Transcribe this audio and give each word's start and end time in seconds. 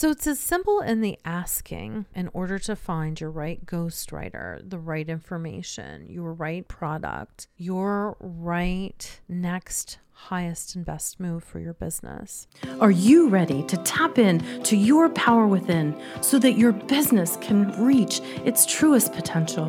So 0.00 0.08
it's 0.08 0.26
as 0.26 0.40
simple 0.40 0.80
in 0.80 1.02
the 1.02 1.18
asking 1.26 2.06
in 2.14 2.30
order 2.32 2.58
to 2.60 2.74
find 2.74 3.20
your 3.20 3.30
right 3.30 3.66
ghostwriter, 3.66 4.58
the 4.66 4.78
right 4.78 5.06
information, 5.06 6.06
your 6.08 6.32
right 6.32 6.66
product, 6.66 7.48
your 7.58 8.16
right 8.18 9.20
next 9.28 9.98
highest 10.12 10.74
and 10.74 10.86
best 10.86 11.20
move 11.20 11.44
for 11.44 11.58
your 11.58 11.74
business. 11.74 12.48
Are 12.80 12.90
you 12.90 13.28
ready 13.28 13.62
to 13.64 13.76
tap 13.76 14.18
in 14.18 14.38
to 14.62 14.74
your 14.74 15.10
power 15.10 15.46
within 15.46 15.94
so 16.22 16.38
that 16.38 16.52
your 16.52 16.72
business 16.72 17.36
can 17.42 17.70
reach 17.78 18.22
its 18.46 18.64
truest 18.64 19.12
potential? 19.12 19.68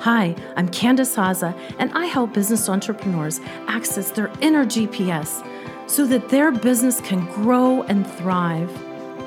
Hi, 0.00 0.36
I'm 0.56 0.68
Candace 0.68 1.16
Haza, 1.16 1.58
and 1.78 1.90
I 1.94 2.04
help 2.04 2.34
business 2.34 2.68
entrepreneurs 2.68 3.40
access 3.66 4.10
their 4.10 4.30
inner 4.42 4.66
GPS 4.66 5.42
so 5.88 6.04
that 6.04 6.28
their 6.28 6.52
business 6.52 7.00
can 7.00 7.24
grow 7.32 7.80
and 7.84 8.06
thrive. 8.06 8.70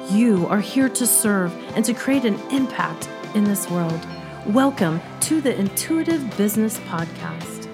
You 0.09 0.47
are 0.47 0.59
here 0.59 0.89
to 0.89 1.07
serve 1.07 1.53
and 1.75 1.85
to 1.85 1.93
create 1.93 2.25
an 2.25 2.35
impact 2.51 3.09
in 3.35 3.45
this 3.45 3.69
world. 3.69 4.05
Welcome 4.47 4.99
to 5.21 5.39
the 5.39 5.57
Intuitive 5.57 6.35
Business 6.35 6.77
Podcast. 6.79 7.69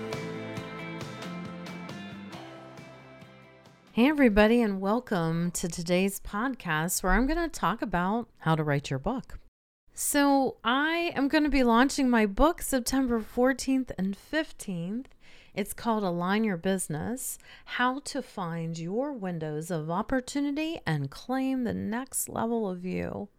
Hey, 3.94 4.08
everybody, 4.08 4.62
and 4.62 4.80
welcome 4.80 5.50
to 5.52 5.68
today's 5.68 6.20
podcast 6.20 7.02
where 7.02 7.14
I'm 7.14 7.26
going 7.26 7.40
to 7.40 7.50
talk 7.50 7.82
about 7.82 8.30
how 8.38 8.56
to 8.56 8.64
write 8.64 8.92
your 8.92 9.00
book. 9.00 9.40
So, 9.96 10.58
I 10.64 11.12
am 11.16 11.30
going 11.30 11.46
to 11.46 11.50
be 11.50 11.64
launching 11.64 12.12
my 12.12 12.28
book 12.28 12.62
September 12.62 13.20
14th 13.20 13.92
and 13.98 14.16
15th. 14.16 15.06
It's 15.55 15.73
called 15.73 16.03
Align 16.03 16.44
Your 16.44 16.58
Business 16.58 17.39
How 17.66 17.99
to 18.05 18.21
Find 18.21 18.77
Your 18.77 19.12
Windows 19.13 19.72
of 19.72 19.89
Opportunity 19.89 20.80
and 20.85 21.09
Claim 21.09 21.63
the 21.63 21.73
Next 21.73 22.30
Level 22.30 22.70
of 22.70 22.85
You. 22.85 23.30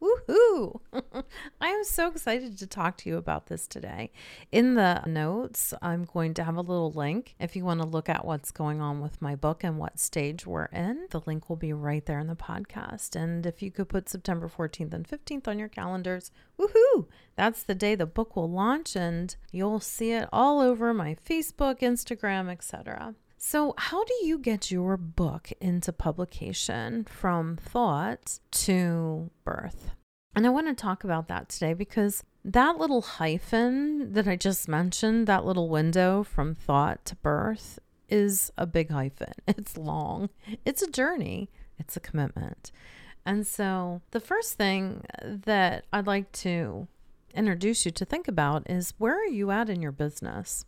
Woohoo! 0.00 0.80
I 1.60 1.68
am 1.68 1.84
so 1.84 2.08
excited 2.08 2.56
to 2.58 2.66
talk 2.66 2.96
to 2.98 3.10
you 3.10 3.18
about 3.18 3.46
this 3.46 3.66
today. 3.66 4.12
In 4.50 4.74
the 4.74 5.02
notes, 5.06 5.74
I'm 5.82 6.04
going 6.04 6.32
to 6.34 6.44
have 6.44 6.56
a 6.56 6.62
little 6.62 6.90
link 6.90 7.34
if 7.38 7.54
you 7.54 7.64
want 7.64 7.82
to 7.82 7.86
look 7.86 8.08
at 8.08 8.24
what's 8.24 8.50
going 8.50 8.80
on 8.80 9.00
with 9.00 9.20
my 9.20 9.36
book 9.36 9.62
and 9.62 9.78
what 9.78 9.98
stage 9.98 10.46
we're 10.46 10.66
in. 10.66 11.06
The 11.10 11.20
link 11.26 11.48
will 11.48 11.56
be 11.56 11.74
right 11.74 12.04
there 12.06 12.18
in 12.18 12.28
the 12.28 12.34
podcast. 12.34 13.14
And 13.14 13.44
if 13.44 13.62
you 13.62 13.70
could 13.70 13.90
put 13.90 14.08
September 14.08 14.48
14th 14.48 14.94
and 14.94 15.06
15th 15.06 15.46
on 15.46 15.58
your 15.58 15.68
calendars, 15.68 16.30
woohoo! 16.58 17.06
That's 17.36 17.62
the 17.62 17.74
day 17.74 17.94
the 17.94 18.06
book 18.06 18.36
will 18.36 18.50
launch 18.50 18.96
and 18.96 19.36
you'll 19.52 19.80
see 19.80 20.12
it 20.12 20.28
all 20.32 20.60
over 20.60 20.94
my 20.94 21.16
Facebook, 21.28 21.80
Instagram, 21.80 22.50
etc. 22.50 23.14
So, 23.42 23.72
how 23.78 24.04
do 24.04 24.12
you 24.22 24.38
get 24.38 24.70
your 24.70 24.98
book 24.98 25.50
into 25.62 25.94
publication 25.94 27.04
from 27.04 27.56
thought 27.56 28.38
to 28.50 29.30
birth? 29.44 29.92
And 30.34 30.46
I 30.46 30.50
want 30.50 30.68
to 30.68 30.74
talk 30.74 31.04
about 31.04 31.28
that 31.28 31.48
today 31.48 31.74
because 31.74 32.22
that 32.44 32.78
little 32.78 33.02
hyphen 33.02 34.12
that 34.12 34.28
I 34.28 34.36
just 34.36 34.68
mentioned, 34.68 35.26
that 35.26 35.44
little 35.44 35.68
window 35.68 36.22
from 36.22 36.54
thought 36.54 37.04
to 37.06 37.16
birth, 37.16 37.78
is 38.08 38.52
a 38.56 38.66
big 38.66 38.90
hyphen. 38.90 39.32
It's 39.46 39.76
long, 39.76 40.30
it's 40.64 40.82
a 40.82 40.90
journey, 40.90 41.50
it's 41.78 41.96
a 41.96 42.00
commitment. 42.00 42.72
And 43.26 43.46
so, 43.46 44.00
the 44.12 44.20
first 44.20 44.54
thing 44.54 45.04
that 45.22 45.84
I'd 45.92 46.06
like 46.06 46.32
to 46.32 46.88
introduce 47.34 47.84
you 47.84 47.92
to 47.92 48.04
think 48.04 48.26
about 48.26 48.68
is 48.70 48.94
where 48.98 49.20
are 49.20 49.26
you 49.26 49.50
at 49.50 49.68
in 49.68 49.82
your 49.82 49.92
business? 49.92 50.64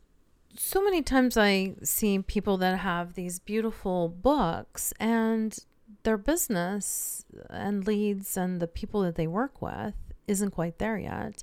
so 0.57 0.83
many 0.83 1.03
times 1.03 1.37
I 1.37 1.75
see 1.83 2.19
people 2.19 2.57
that 2.59 2.79
have 2.79 3.15
these 3.15 3.39
beautiful 3.39 4.09
books 4.09 4.93
and 5.01 5.57
their 6.03 6.19
business 6.19 7.25
and 7.51 7.87
leads 7.87 8.37
and 8.37 8.61
the 8.61 8.67
people 8.67 9.03
that 9.03 9.15
they 9.15 9.27
work 9.27 9.63
with 9.63 9.95
isn't 10.27 10.51
quite 10.51 10.79
there 10.79 10.99
yet. 10.99 11.43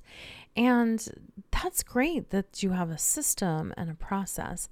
And 0.56 1.06
that's 1.50 1.82
great 1.82 2.30
that 2.30 2.62
you 2.62 2.70
have 2.70 2.90
a 2.90 2.98
system 2.98 3.72
and 3.76 3.90
a 3.90 3.94
process. 3.94 4.68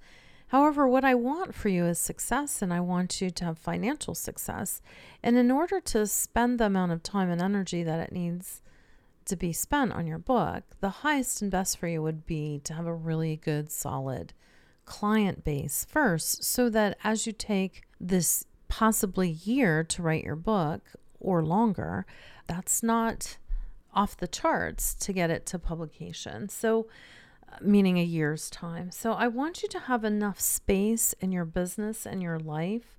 However, 0.48 0.88
what 0.88 1.04
I 1.04 1.14
want 1.14 1.54
for 1.54 1.68
you 1.68 1.84
is 1.84 1.98
success 1.98 2.62
and 2.62 2.72
I 2.72 2.80
want 2.80 3.20
you 3.20 3.28
to 3.30 3.44
have 3.44 3.58
financial 3.58 4.14
success. 4.14 4.80
And 5.22 5.36
in 5.36 5.50
order 5.50 5.78
to 5.80 6.06
spend 6.06 6.58
the 6.58 6.66
amount 6.66 6.92
of 6.92 7.02
time 7.02 7.30
and 7.30 7.42
energy 7.42 7.82
that 7.82 8.00
it 8.00 8.12
needs 8.12 8.62
to 9.26 9.36
be 9.36 9.52
spent 9.52 9.92
on 9.92 10.06
your 10.06 10.18
book, 10.18 10.62
the 10.80 10.88
highest 10.88 11.42
and 11.42 11.50
best 11.50 11.76
for 11.76 11.86
you 11.86 12.02
would 12.02 12.24
be 12.24 12.60
to 12.64 12.72
have 12.72 12.86
a 12.86 12.94
really 12.94 13.36
good, 13.36 13.70
solid 13.70 14.32
client 14.86 15.44
base 15.44 15.84
first, 15.84 16.42
so 16.42 16.70
that 16.70 16.96
as 17.04 17.26
you 17.26 17.32
take 17.32 17.82
this 18.00 18.46
possibly 18.68 19.28
year 19.30 19.82
to 19.84 20.02
write 20.02 20.24
your 20.24 20.36
book 20.36 20.82
or 21.20 21.42
longer, 21.42 22.06
that's 22.46 22.82
not 22.82 23.38
off 23.94 24.16
the 24.16 24.28
charts 24.28 24.94
to 24.94 25.12
get 25.12 25.30
it 25.30 25.46
to 25.46 25.58
publication. 25.58 26.48
So, 26.48 26.86
uh, 27.50 27.56
meaning 27.60 27.98
a 27.98 28.04
year's 28.04 28.50
time. 28.50 28.90
So, 28.90 29.12
I 29.12 29.28
want 29.28 29.62
you 29.62 29.68
to 29.70 29.80
have 29.80 30.04
enough 30.04 30.40
space 30.40 31.14
in 31.20 31.32
your 31.32 31.44
business 31.44 32.06
and 32.06 32.22
your 32.22 32.38
life 32.38 32.96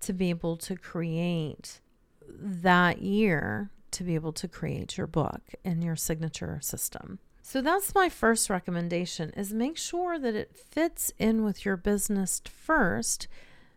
to 0.00 0.12
be 0.12 0.30
able 0.30 0.56
to 0.58 0.76
create 0.76 1.80
that 2.28 3.00
year 3.00 3.70
to 3.92 4.04
be 4.04 4.14
able 4.14 4.32
to 4.32 4.48
create 4.48 4.96
your 4.96 5.06
book 5.06 5.54
and 5.64 5.84
your 5.84 5.96
signature 5.96 6.58
system. 6.60 7.18
So 7.42 7.60
that's 7.60 7.94
my 7.94 8.08
first 8.08 8.48
recommendation 8.48 9.30
is 9.30 9.52
make 9.52 9.76
sure 9.76 10.18
that 10.18 10.34
it 10.34 10.56
fits 10.56 11.12
in 11.18 11.44
with 11.44 11.64
your 11.64 11.76
business 11.76 12.40
first 12.46 13.28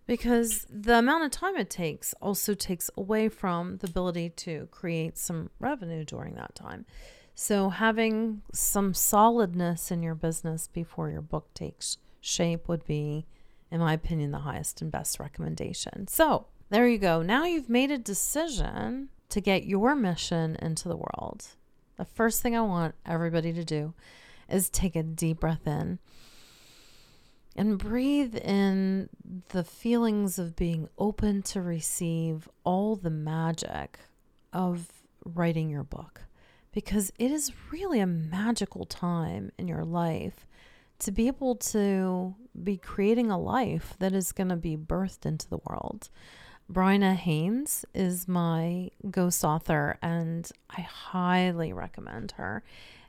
because 0.08 0.66
the 0.70 1.00
amount 1.00 1.24
of 1.24 1.32
time 1.32 1.56
it 1.58 1.70
takes 1.70 2.14
also 2.22 2.54
takes 2.54 2.90
away 2.98 3.30
from 3.30 3.78
the 3.78 3.88
ability 3.88 4.30
to 4.30 4.68
create 4.72 5.18
some 5.18 5.50
revenue 5.60 6.04
during 6.04 6.36
that 6.36 6.56
time. 6.56 6.86
So 7.34 7.70
having 7.70 8.42
some 8.54 8.94
solidness 8.94 9.92
in 9.92 10.04
your 10.04 10.16
business 10.16 10.68
before 10.68 11.10
your 11.10 11.22
book 11.22 11.54
takes 11.54 11.98
shape 12.22 12.68
would 12.68 12.86
be 12.86 13.26
in 13.72 13.80
my 13.80 13.94
opinion 13.94 14.32
the 14.32 14.40
highest 14.40 14.82
and 14.82 14.92
best 14.92 15.20
recommendation. 15.20 16.08
So, 16.08 16.48
there 16.70 16.88
you 16.88 16.98
go. 16.98 17.22
Now 17.22 17.46
you've 17.46 17.70
made 17.70 17.92
a 17.92 17.98
decision 17.98 19.10
to 19.30 19.42
get 19.42 19.66
your 19.66 19.96
mission 19.96 20.56
into 20.62 20.88
the 20.88 20.96
world, 20.96 21.48
the 21.98 22.06
first 22.06 22.42
thing 22.42 22.56
I 22.56 22.62
want 22.62 22.96
everybody 23.06 23.54
to 23.54 23.64
do 23.64 23.94
is 24.50 24.70
take 24.70 24.96
a 24.96 25.04
deep 25.04 25.40
breath 25.40 25.66
in 25.66 26.00
and 27.56 27.78
breathe 27.78 28.36
in 28.36 29.10
the 29.50 29.64
feelings 29.64 30.38
of 30.38 30.56
being 30.56 30.90
open 30.98 31.42
to 31.42 31.62
receive 31.62 32.50
all 32.64 32.96
the 32.96 33.10
magic 33.10 34.00
of 34.52 34.88
writing 35.24 35.70
your 35.70 35.84
book 35.84 36.22
because 36.72 37.12
it 37.18 37.32
is 37.32 37.54
really 37.72 38.00
a 38.00 38.06
magical 38.06 38.86
time 38.86 39.52
in 39.58 39.68
your 39.68 39.86
life 39.86 40.46
to 41.00 41.12
be 41.12 41.28
able 41.28 41.56
to 41.56 42.36
be 42.64 42.78
creating 42.78 43.32
a 43.32 43.40
life 43.40 43.96
that 44.00 44.14
is 44.14 44.32
going 44.32 44.50
to 44.50 44.56
be 44.56 44.78
birthed 44.78 45.26
into 45.26 45.50
the 45.50 45.60
world. 45.70 46.10
Bryna 46.72 47.16
Haynes 47.16 47.86
is 47.94 48.28
my 48.28 48.90
ghost 49.12 49.44
author, 49.44 49.98
and 50.02 50.50
I 50.70 50.82
highly 50.82 51.74
recommend 51.74 52.34
her. 52.34 52.64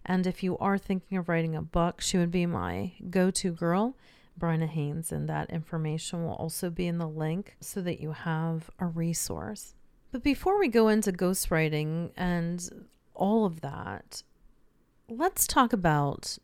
And 0.05 0.27
if 0.27 0.43
you 0.43 0.59
are 0.59 0.79
thinking 0.79 1.17
of 1.19 1.29
writing 1.29 1.57
a 1.57 1.63
book, 1.63 2.01
she 2.01 2.19
would 2.19 2.31
be 2.31 2.47
my 2.47 2.93
go 3.09 3.31
to 3.31 3.53
girl, 3.53 3.97
Bryna 4.39 4.69
Haynes, 4.69 5.13
and 5.13 5.29
that 5.29 5.51
information 5.51 6.25
will 6.25 6.35
also 6.35 6.71
be 6.71 6.87
in 6.87 6.99
the 6.99 7.09
link 7.09 7.57
so 7.61 7.81
that 7.83 8.01
you 8.01 8.13
have 8.13 8.71
a 8.79 8.87
resource. 8.87 9.75
But 10.13 10.23
before 10.23 10.59
we 10.59 10.69
go 10.69 10.89
into 10.89 11.13
ghostwriting 11.13 12.11
and 12.17 12.87
all 13.15 13.45
of 13.45 13.61
that, 13.63 14.23
let's 15.09 15.47
talk 15.47 15.73
about 15.73 16.39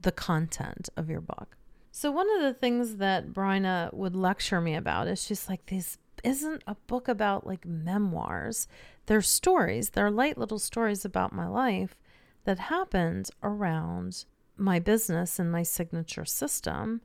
the 0.00 0.12
content 0.12 0.88
of 0.96 1.10
your 1.10 1.20
book. 1.20 1.56
So, 1.92 2.10
one 2.10 2.28
of 2.36 2.42
the 2.42 2.54
things 2.54 2.96
that 2.96 3.32
Bryna 3.32 3.92
would 3.92 4.14
lecture 4.14 4.60
me 4.60 4.74
about 4.74 5.08
is 5.08 5.22
she's 5.24 5.48
like, 5.48 5.66
This 5.66 5.98
isn't 6.22 6.62
a 6.66 6.76
book 6.86 7.08
about 7.08 7.46
like 7.46 7.66
memoirs. 7.66 8.68
They're 9.06 9.22
stories, 9.22 9.90
they're 9.90 10.10
light 10.10 10.38
little 10.38 10.58
stories 10.58 11.04
about 11.04 11.32
my 11.32 11.48
life 11.48 11.96
that 12.44 12.58
happened 12.58 13.30
around 13.42 14.24
my 14.60 14.78
business 14.78 15.38
and 15.38 15.50
my 15.50 15.62
signature 15.62 16.24
system 16.24 17.00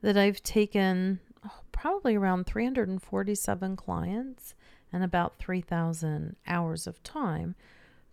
that 0.00 0.16
I've 0.16 0.42
taken 0.42 1.20
oh, 1.44 1.60
probably 1.72 2.14
around 2.14 2.46
347 2.46 3.76
clients 3.76 4.54
and 4.92 5.02
about 5.02 5.38
3,000 5.38 6.36
hours 6.46 6.86
of 6.86 7.02
time 7.02 7.54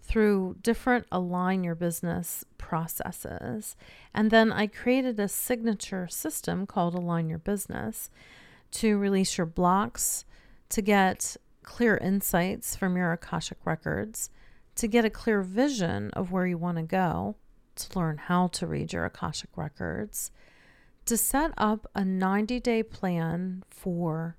through 0.02 0.56
different 0.62 1.06
align 1.12 1.64
your 1.64 1.76
business 1.76 2.44
processes. 2.58 3.76
And 4.14 4.32
then 4.32 4.52
I 4.52 4.68
created 4.68 5.20
a 5.20 5.28
signature 5.28 6.08
system 6.08 6.66
called 6.66 6.96
Align 6.96 7.30
Your 7.30 7.40
Business 7.40 8.10
to 8.72 8.98
release 8.98 9.38
your 9.38 9.46
blocks, 9.46 10.26
to 10.70 10.82
get 10.82 11.38
clear 11.64 11.98
insights 11.98 12.76
from 12.76 12.98
your 12.98 13.12
Akashic 13.12 13.58
records, 13.66 14.30
to 14.76 14.88
get 14.88 15.06
a 15.06 15.10
clear 15.10 15.42
vision 15.42 16.10
of 16.12 16.32
where 16.32 16.48
you 16.48 16.58
want 16.58 16.78
to 16.78 16.84
go, 16.84 17.36
to 17.88 18.00
learn 18.00 18.18
how 18.18 18.48
to 18.48 18.68
read 18.68 18.94
your 18.94 19.06
Akashic 19.06 19.50
records, 19.56 20.32
to 21.06 21.18
set 21.18 21.52
up 21.58 21.90
a 21.96 22.06
90 22.06 22.60
day 22.60 22.84
plan 22.84 23.64
for 23.70 24.38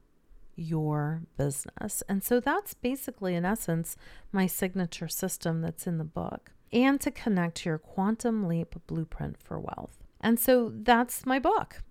your 0.54 1.22
business. 1.37 2.02
And 2.08 2.22
so 2.22 2.38
that's 2.38 2.75
basically, 2.75 3.34
in 3.34 3.44
essence, 3.44 3.96
my 4.31 4.46
signature 4.46 5.08
system 5.08 5.62
that's 5.62 5.87
in 5.87 5.98
the 5.98 6.04
book, 6.04 6.52
and 6.72 7.00
to 7.00 7.10
connect 7.10 7.56
to 7.58 7.70
your 7.70 7.78
quantum 7.78 8.46
leap 8.46 8.75
blueprint 8.87 9.37
for 9.42 9.58
wealth. 9.58 9.98
And 10.20 10.38
so 10.38 10.70
that's 10.72 11.25
my 11.25 11.38
book 11.38 11.82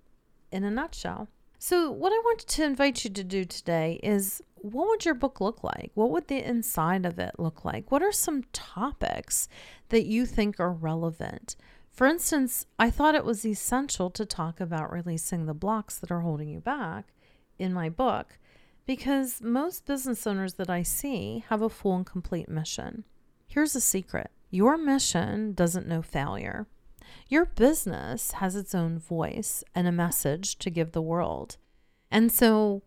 in 0.52 0.64
a 0.64 0.72
nutshell. 0.72 1.28
So, 1.62 1.92
what 1.92 2.14
I 2.14 2.18
wanted 2.20 2.48
to 2.48 2.64
invite 2.64 3.04
you 3.04 3.10
to 3.10 3.24
do 3.24 3.44
today 3.44 4.00
is 4.02 4.42
what 4.56 4.88
would 4.88 5.04
your 5.04 5.14
book 5.14 5.42
look 5.42 5.62
like? 5.62 5.92
What 5.94 6.10
would 6.10 6.30
the 6.30 6.42
inside 6.42 7.06
of 7.06 7.20
it 7.20 7.36
look 7.38 7.66
like? 7.66 7.92
What 7.92 8.02
are 8.02 8.14
some 8.14 8.46
topics 8.54 9.50
that 9.90 10.06
you 10.06 10.26
think 10.26 10.58
are 10.58 10.72
relevant? 10.72 11.58
For 11.92 12.08
instance, 12.08 12.66
I 12.80 12.90
thought 12.90 13.14
it 13.14 13.26
was 13.26 13.46
essential 13.46 14.10
to 14.12 14.26
talk 14.26 14.62
about 14.62 14.94
releasing 14.94 15.46
the 15.46 15.54
blocks 15.54 16.00
that 16.00 16.12
are 16.12 16.22
holding 16.22 16.48
you 16.48 16.62
back 16.62 17.14
in 17.58 17.74
my 17.74 17.90
book 17.90 18.38
because 18.86 19.42
most 19.42 19.86
business 19.86 20.26
owners 20.26 20.54
that 20.54 20.70
I 20.70 20.82
see 20.84 21.44
have 21.50 21.62
a 21.62 21.68
full 21.68 21.98
and 21.98 22.06
complete 22.06 22.48
mission. 22.48 23.04
Here's 23.48 23.76
a 23.76 23.82
secret 23.82 24.32
your 24.50 24.78
mission 24.78 25.52
doesn't 25.52 25.88
know 25.88 26.02
failure. 26.02 26.68
Your 27.28 27.46
business 27.46 28.34
has 28.34 28.56
its 28.56 28.74
own 28.74 29.00
voice 29.00 29.64
and 29.76 29.88
a 29.88 29.92
message 29.92 30.58
to 30.60 30.70
give 30.70 30.92
the 30.92 31.02
world. 31.02 31.58
And 32.12 32.32
so, 32.32 32.82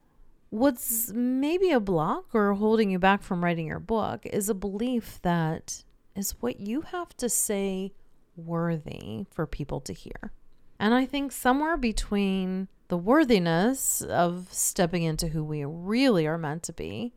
what's 0.50 1.12
maybe 1.12 1.70
a 1.70 1.80
block 1.80 2.26
or 2.34 2.54
holding 2.54 2.90
you 2.90 2.98
back 2.98 3.22
from 3.22 3.44
writing 3.44 3.66
your 3.66 3.78
book 3.78 4.26
is 4.26 4.48
a 4.48 4.54
belief 4.54 5.20
that 5.22 5.84
is 6.14 6.34
what 6.40 6.60
you 6.60 6.82
have 6.82 7.16
to 7.16 7.28
say 7.28 7.92
worthy 8.36 9.26
for 9.30 9.46
people 9.46 9.80
to 9.80 9.92
hear. 9.92 10.32
And 10.78 10.94
I 10.94 11.06
think 11.06 11.32
somewhere 11.32 11.76
between 11.76 12.68
the 12.88 12.96
worthiness 12.96 14.02
of 14.02 14.48
stepping 14.50 15.04
into 15.04 15.28
who 15.28 15.44
we 15.44 15.64
really 15.64 16.26
are 16.26 16.38
meant 16.38 16.62
to 16.64 16.72
be 16.72 17.14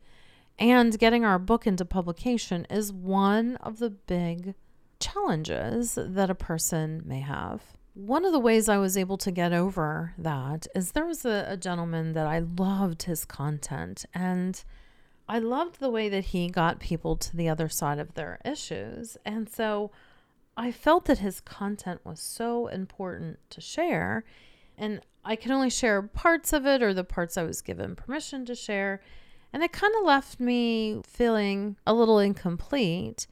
and 0.58 0.98
getting 0.98 1.24
our 1.24 1.38
book 1.38 1.66
into 1.66 1.84
publication 1.84 2.66
is 2.70 2.92
one 2.92 3.56
of 3.56 3.78
the 3.78 3.90
big 3.90 4.54
challenges 5.00 5.98
that 6.00 6.30
a 6.30 6.34
person 6.34 7.02
may 7.04 7.20
have. 7.20 7.62
One 7.94 8.24
of 8.24 8.32
the 8.32 8.38
ways 8.38 8.68
I 8.68 8.78
was 8.78 8.96
able 8.96 9.16
to 9.18 9.30
get 9.30 9.52
over 9.52 10.12
that 10.18 10.66
is 10.74 10.92
there 10.92 11.06
was 11.06 11.24
a, 11.24 11.46
a 11.48 11.56
gentleman 11.56 12.12
that 12.12 12.26
I 12.26 12.40
loved 12.40 13.04
his 13.04 13.24
content 13.24 14.04
and 14.12 14.62
I 15.28 15.38
loved 15.38 15.80
the 15.80 15.90
way 15.90 16.08
that 16.08 16.26
he 16.26 16.48
got 16.48 16.78
people 16.78 17.16
to 17.16 17.36
the 17.36 17.48
other 17.48 17.68
side 17.68 17.98
of 17.98 18.14
their 18.14 18.38
issues. 18.44 19.16
And 19.24 19.48
so 19.48 19.90
I 20.56 20.70
felt 20.70 21.06
that 21.06 21.18
his 21.18 21.40
content 21.40 22.00
was 22.04 22.20
so 22.20 22.68
important 22.68 23.38
to 23.50 23.60
share. 23.60 24.24
And 24.78 25.00
I 25.24 25.36
could 25.36 25.50
only 25.50 25.70
share 25.70 26.02
parts 26.02 26.52
of 26.52 26.66
it 26.66 26.82
or 26.82 26.94
the 26.94 27.04
parts 27.04 27.36
I 27.36 27.42
was 27.42 27.60
given 27.60 27.96
permission 27.96 28.44
to 28.46 28.54
share. 28.54 29.00
And 29.52 29.62
it 29.62 29.72
kind 29.72 29.94
of 29.98 30.04
left 30.04 30.38
me 30.38 31.02
feeling 31.04 31.76
a 31.86 31.94
little 31.94 32.18
incomplete. 32.18 33.26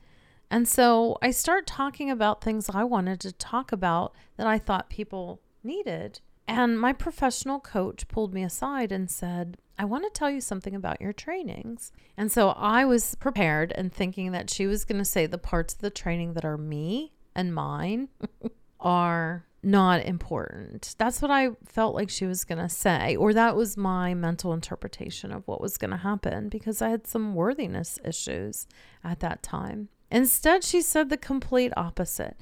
And 0.50 0.69
so 0.69 1.19
I 1.23 1.31
start 1.31 1.67
talking 1.67 2.11
about 2.11 2.43
things 2.43 2.70
I 2.73 2.85
wanted 2.85 3.20
to 3.20 3.32
talk 3.32 3.73
about 3.73 4.14
that 4.37 4.46
I 4.46 4.58
thought 4.58 4.91
people 4.91 5.41
needed. 5.62 6.20
And 6.46 6.79
my 6.79 6.93
professional 6.93 7.58
coach 7.61 8.06
pulled 8.08 8.35
me 8.35 8.43
aside 8.43 8.93
and 8.93 9.11
said, 9.11 9.56
I 9.79 9.85
want 9.85 10.05
to 10.05 10.11
tell 10.11 10.31
you 10.31 10.41
something 10.41 10.75
about 10.75 11.00
your 11.00 11.12
trainings. 11.12 11.91
And 12.17 12.31
so 12.31 12.50
I 12.50 12.85
was 12.85 13.17
prepared 13.17 13.73
and 13.75 13.93
thinking 13.93 14.32
that 14.32 14.50
she 14.50 14.67
was 14.67 14.85
going 14.85 14.99
to 14.99 15.05
say 15.05 15.26
the 15.26 15.38
parts 15.38 15.75
of 15.75 15.81
the 15.81 15.91
training 15.91 16.35
that 16.35 16.44
are 16.44 16.58
me 16.58 17.12
and 17.35 17.55
mine 17.55 18.08
are 18.81 19.47
not 19.64 20.05
important. 20.05 20.94
That's 20.99 21.23
what 21.23 21.31
I 21.31 21.50
felt 21.64 21.94
like 21.94 22.11
she 22.11 22.26
was 22.26 22.44
going 22.44 22.58
to 22.58 22.69
say, 22.69 23.17
or 23.17 23.32
that 23.32 23.56
was 23.56 23.76
my 23.76 24.14
mental 24.14 24.52
interpretation 24.52 25.32
of 25.32 25.49
what 25.49 25.61
was 25.61 25.79
going 25.79 25.90
to 25.90 25.97
happen 25.97 26.49
because 26.49 26.82
I 26.82 26.90
had 26.90 27.06
some 27.06 27.35
worthiness 27.35 27.99
issues 28.05 28.67
at 29.02 29.20
that 29.20 29.43
time. 29.43 29.88
Instead, 30.10 30.64
she 30.64 30.80
said 30.80 31.08
the 31.08 31.16
complete 31.16 31.72
opposite. 31.76 32.36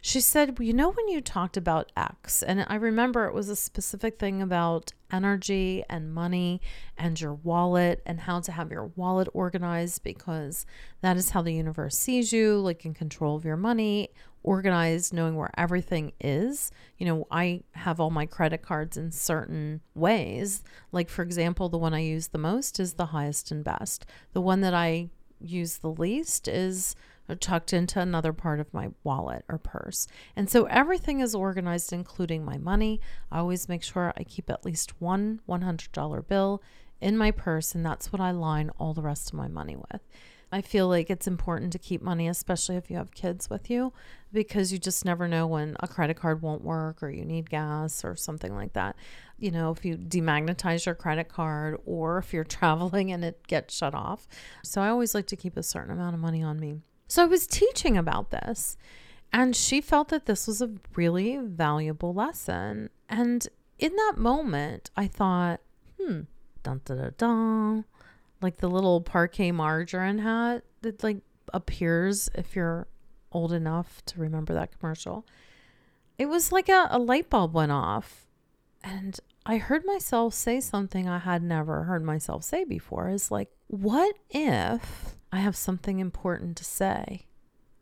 She 0.00 0.20
said, 0.20 0.56
You 0.60 0.72
know, 0.72 0.90
when 0.90 1.08
you 1.08 1.20
talked 1.20 1.56
about 1.56 1.90
X, 1.96 2.42
and 2.42 2.64
I 2.68 2.76
remember 2.76 3.26
it 3.26 3.34
was 3.34 3.48
a 3.48 3.56
specific 3.56 4.18
thing 4.18 4.40
about 4.40 4.92
energy 5.10 5.82
and 5.88 6.14
money 6.14 6.60
and 6.96 7.20
your 7.20 7.34
wallet 7.34 8.02
and 8.06 8.20
how 8.20 8.40
to 8.40 8.52
have 8.52 8.70
your 8.70 8.86
wallet 8.94 9.28
organized 9.32 10.04
because 10.04 10.66
that 11.00 11.16
is 11.16 11.30
how 11.30 11.42
the 11.42 11.52
universe 11.52 11.96
sees 11.96 12.32
you, 12.32 12.58
like 12.58 12.84
in 12.84 12.94
control 12.94 13.34
of 13.34 13.44
your 13.44 13.56
money, 13.56 14.10
organized, 14.42 15.12
knowing 15.12 15.34
where 15.34 15.50
everything 15.58 16.12
is. 16.20 16.70
You 16.96 17.06
know, 17.06 17.26
I 17.30 17.62
have 17.72 17.98
all 17.98 18.10
my 18.10 18.26
credit 18.26 18.62
cards 18.62 18.96
in 18.96 19.10
certain 19.10 19.80
ways. 19.94 20.62
Like, 20.92 21.08
for 21.08 21.22
example, 21.22 21.68
the 21.68 21.78
one 21.78 21.94
I 21.94 22.00
use 22.00 22.28
the 22.28 22.38
most 22.38 22.78
is 22.78 22.94
the 22.94 23.06
highest 23.06 23.50
and 23.50 23.64
best. 23.64 24.06
The 24.32 24.40
one 24.40 24.60
that 24.60 24.74
I 24.74 25.10
use 25.40 25.78
the 25.78 25.90
least 25.90 26.48
is 26.48 26.94
uh, 27.28 27.34
tucked 27.38 27.72
into 27.72 28.00
another 28.00 28.32
part 28.32 28.60
of 28.60 28.72
my 28.72 28.88
wallet 29.04 29.44
or 29.48 29.58
purse. 29.58 30.06
And 30.34 30.48
so 30.48 30.64
everything 30.64 31.20
is 31.20 31.34
organized, 31.34 31.92
including 31.92 32.44
my 32.44 32.58
money. 32.58 33.00
I 33.30 33.38
always 33.38 33.68
make 33.68 33.82
sure 33.82 34.12
I 34.16 34.24
keep 34.24 34.50
at 34.50 34.64
least 34.64 35.00
one 35.00 35.40
$100 35.48 36.26
bill 36.26 36.62
in 37.00 37.16
my 37.16 37.30
purse, 37.30 37.74
and 37.74 37.84
that's 37.84 38.12
what 38.12 38.20
I 38.20 38.30
line 38.32 38.70
all 38.78 38.94
the 38.94 39.02
rest 39.02 39.28
of 39.28 39.34
my 39.34 39.48
money 39.48 39.76
with. 39.76 40.00
I 40.50 40.62
feel 40.62 40.88
like 40.88 41.10
it's 41.10 41.26
important 41.26 41.72
to 41.72 41.78
keep 41.78 42.00
money, 42.00 42.26
especially 42.26 42.76
if 42.76 42.90
you 42.90 42.96
have 42.96 43.12
kids 43.12 43.50
with 43.50 43.68
you, 43.68 43.92
because 44.32 44.72
you 44.72 44.78
just 44.78 45.04
never 45.04 45.28
know 45.28 45.46
when 45.46 45.76
a 45.80 45.86
credit 45.88 46.16
card 46.16 46.40
won't 46.40 46.64
work 46.64 47.02
or 47.02 47.10
you 47.10 47.24
need 47.24 47.50
gas 47.50 48.02
or 48.02 48.16
something 48.16 48.54
like 48.54 48.72
that. 48.72 48.96
You 49.38 49.50
know, 49.50 49.70
if 49.70 49.84
you 49.84 49.96
demagnetize 49.96 50.86
your 50.86 50.94
credit 50.94 51.28
card 51.28 51.78
or 51.86 52.18
if 52.18 52.32
you're 52.32 52.44
traveling 52.58 53.12
and 53.12 53.24
it 53.24 53.46
gets 53.46 53.74
shut 53.74 53.94
off. 53.94 54.26
So 54.62 54.82
I 54.82 54.88
always 54.88 55.14
like 55.14 55.26
to 55.28 55.36
keep 55.36 55.56
a 55.56 55.62
certain 55.62 55.92
amount 55.92 56.14
of 56.14 56.20
money 56.20 56.42
on 56.42 56.58
me. 56.58 56.80
So 57.06 57.22
I 57.22 57.26
was 57.26 57.46
teaching 57.46 57.96
about 57.96 58.30
this, 58.30 58.76
and 59.32 59.56
she 59.56 59.80
felt 59.80 60.08
that 60.08 60.26
this 60.26 60.46
was 60.46 60.60
a 60.60 60.70
really 60.94 61.38
valuable 61.38 62.12
lesson. 62.12 62.90
And 63.08 63.48
in 63.78 63.96
that 63.96 64.14
moment, 64.18 64.90
I 64.94 65.06
thought, 65.06 65.60
hmm, 65.98 66.22
dun 66.62 66.82
da 66.84 67.10
da 67.16 67.82
like 68.40 68.58
the 68.58 68.68
little 68.68 69.02
Parkay 69.02 69.52
margarine 69.52 70.18
hat 70.18 70.62
that 70.82 71.02
like 71.02 71.18
appears 71.52 72.28
if 72.34 72.54
you're 72.54 72.86
old 73.32 73.52
enough 73.52 74.02
to 74.06 74.20
remember 74.20 74.54
that 74.54 74.78
commercial. 74.78 75.26
It 76.18 76.26
was 76.26 76.52
like 76.52 76.68
a, 76.68 76.88
a 76.90 76.98
light 76.98 77.30
bulb 77.30 77.54
went 77.54 77.72
off, 77.72 78.26
and 78.82 79.18
I 79.46 79.56
heard 79.56 79.84
myself 79.86 80.34
say 80.34 80.60
something 80.60 81.08
I 81.08 81.18
had 81.18 81.42
never 81.42 81.84
heard 81.84 82.04
myself 82.04 82.44
say 82.44 82.64
before. 82.64 83.08
Is 83.08 83.30
like, 83.30 83.50
what 83.68 84.14
if 84.30 85.16
I 85.30 85.38
have 85.38 85.56
something 85.56 85.98
important 85.98 86.56
to 86.56 86.64
say. 86.64 87.26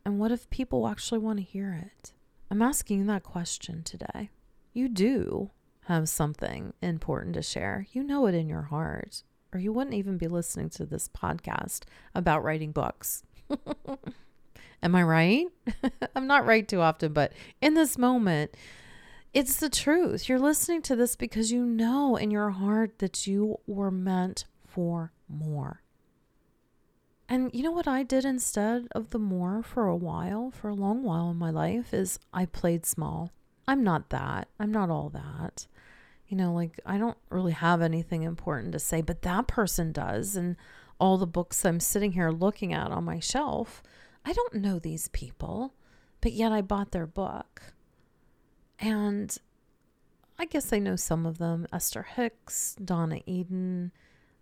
And 0.05 0.19
what 0.19 0.31
if 0.31 0.49
people 0.49 0.87
actually 0.87 1.19
want 1.19 1.39
to 1.39 1.45
hear 1.45 1.73
it? 1.73 2.11
I'm 2.51 2.61
asking 2.61 3.05
that 3.07 3.23
question 3.23 3.83
today. 3.83 4.29
You 4.73 4.89
do 4.89 5.51
have 5.85 6.09
something 6.09 6.73
important 6.81 7.35
to 7.35 7.41
share. 7.41 7.87
You 7.91 8.03
know 8.03 8.25
it 8.27 8.35
in 8.35 8.49
your 8.49 8.63
heart, 8.63 9.23
or 9.53 9.59
you 9.59 9.71
wouldn't 9.71 9.95
even 9.95 10.17
be 10.17 10.27
listening 10.27 10.69
to 10.71 10.85
this 10.85 11.07
podcast 11.07 11.83
about 12.13 12.43
writing 12.43 12.71
books. 12.71 13.23
Am 14.83 14.95
I 14.95 15.03
right? 15.03 15.47
I'm 16.15 16.27
not 16.27 16.45
right 16.45 16.67
too 16.67 16.81
often, 16.81 17.13
but 17.13 17.31
in 17.61 17.73
this 17.75 17.97
moment, 17.97 18.55
it's 19.37 19.57
the 19.57 19.69
truth. 19.69 20.27
You're 20.27 20.39
listening 20.39 20.81
to 20.81 20.95
this 20.95 21.15
because 21.15 21.51
you 21.51 21.63
know 21.63 22.15
in 22.15 22.31
your 22.31 22.49
heart 22.49 22.97
that 22.97 23.27
you 23.27 23.59
were 23.67 23.91
meant 23.91 24.45
for 24.65 25.13
more. 25.29 25.83
And 27.29 27.51
you 27.53 27.61
know 27.61 27.71
what 27.71 27.87
I 27.87 28.01
did 28.01 28.25
instead 28.25 28.87
of 28.93 29.11
the 29.11 29.19
more 29.19 29.61
for 29.61 29.85
a 29.85 29.95
while, 29.95 30.49
for 30.49 30.69
a 30.69 30.73
long 30.73 31.03
while 31.03 31.29
in 31.29 31.37
my 31.37 31.51
life, 31.51 31.93
is 31.93 32.17
I 32.33 32.47
played 32.47 32.83
small. 32.83 33.31
I'm 33.67 33.83
not 33.83 34.09
that. 34.09 34.47
I'm 34.59 34.71
not 34.71 34.89
all 34.89 35.09
that. 35.09 35.67
You 36.27 36.35
know, 36.35 36.51
like 36.51 36.79
I 36.83 36.97
don't 36.97 37.17
really 37.29 37.51
have 37.51 37.79
anything 37.83 38.23
important 38.23 38.71
to 38.71 38.79
say, 38.79 39.03
but 39.03 39.21
that 39.21 39.45
person 39.45 39.91
does. 39.91 40.35
And 40.35 40.55
all 40.99 41.19
the 41.19 41.27
books 41.27 41.63
I'm 41.63 41.79
sitting 41.79 42.13
here 42.13 42.31
looking 42.31 42.73
at 42.73 42.89
on 42.89 43.03
my 43.03 43.19
shelf, 43.19 43.83
I 44.25 44.33
don't 44.33 44.55
know 44.55 44.79
these 44.79 45.09
people, 45.09 45.75
but 46.21 46.33
yet 46.33 46.51
I 46.51 46.61
bought 46.61 46.89
their 46.89 47.05
book. 47.05 47.75
And 48.79 49.35
I 50.37 50.45
guess 50.45 50.71
I 50.71 50.79
know 50.79 50.95
some 50.95 51.25
of 51.25 51.37
them 51.37 51.67
Esther 51.73 52.03
Hicks, 52.03 52.75
Donna 52.83 53.21
Eden, 53.25 53.91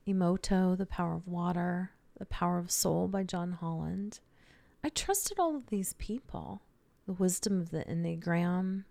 Emoto, 0.07 0.77
The 0.77 0.85
Power 0.85 1.15
of 1.15 1.27
Water, 1.27 1.91
the 2.17 2.25
Power 2.25 2.57
of 2.57 2.71
Soul 2.71 3.07
by 3.07 3.23
John 3.23 3.53
Holland. 3.53 4.19
I 4.83 4.89
trusted 4.89 5.39
all 5.39 5.55
of 5.55 5.67
these 5.67 5.93
people. 5.93 6.61
The 7.05 7.13
wisdom 7.13 7.61
of 7.61 7.69
the 7.69 7.85
Enneagram, 7.85 8.83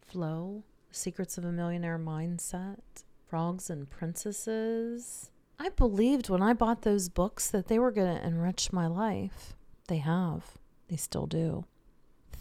flow, 0.00 0.64
secrets 0.90 1.38
of 1.38 1.44
a 1.44 1.52
millionaire 1.52 1.98
mindset, 1.98 3.04
frogs 3.26 3.70
and 3.70 3.88
princesses. 3.88 5.30
I 5.58 5.68
believed 5.70 6.28
when 6.28 6.42
I 6.42 6.54
bought 6.54 6.82
those 6.82 7.08
books 7.08 7.48
that 7.50 7.68
they 7.68 7.78
were 7.78 7.92
going 7.92 8.16
to 8.16 8.26
enrich 8.26 8.72
my 8.72 8.88
life. 8.88 9.54
They 9.86 9.98
have, 9.98 10.58
they 10.88 10.96
still 10.96 11.26
do. 11.26 11.64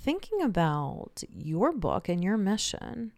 Thinking 0.01 0.41
about 0.41 1.23
your 1.29 1.71
book 1.71 2.09
and 2.09 2.23
your 2.23 2.35
mission 2.37 3.11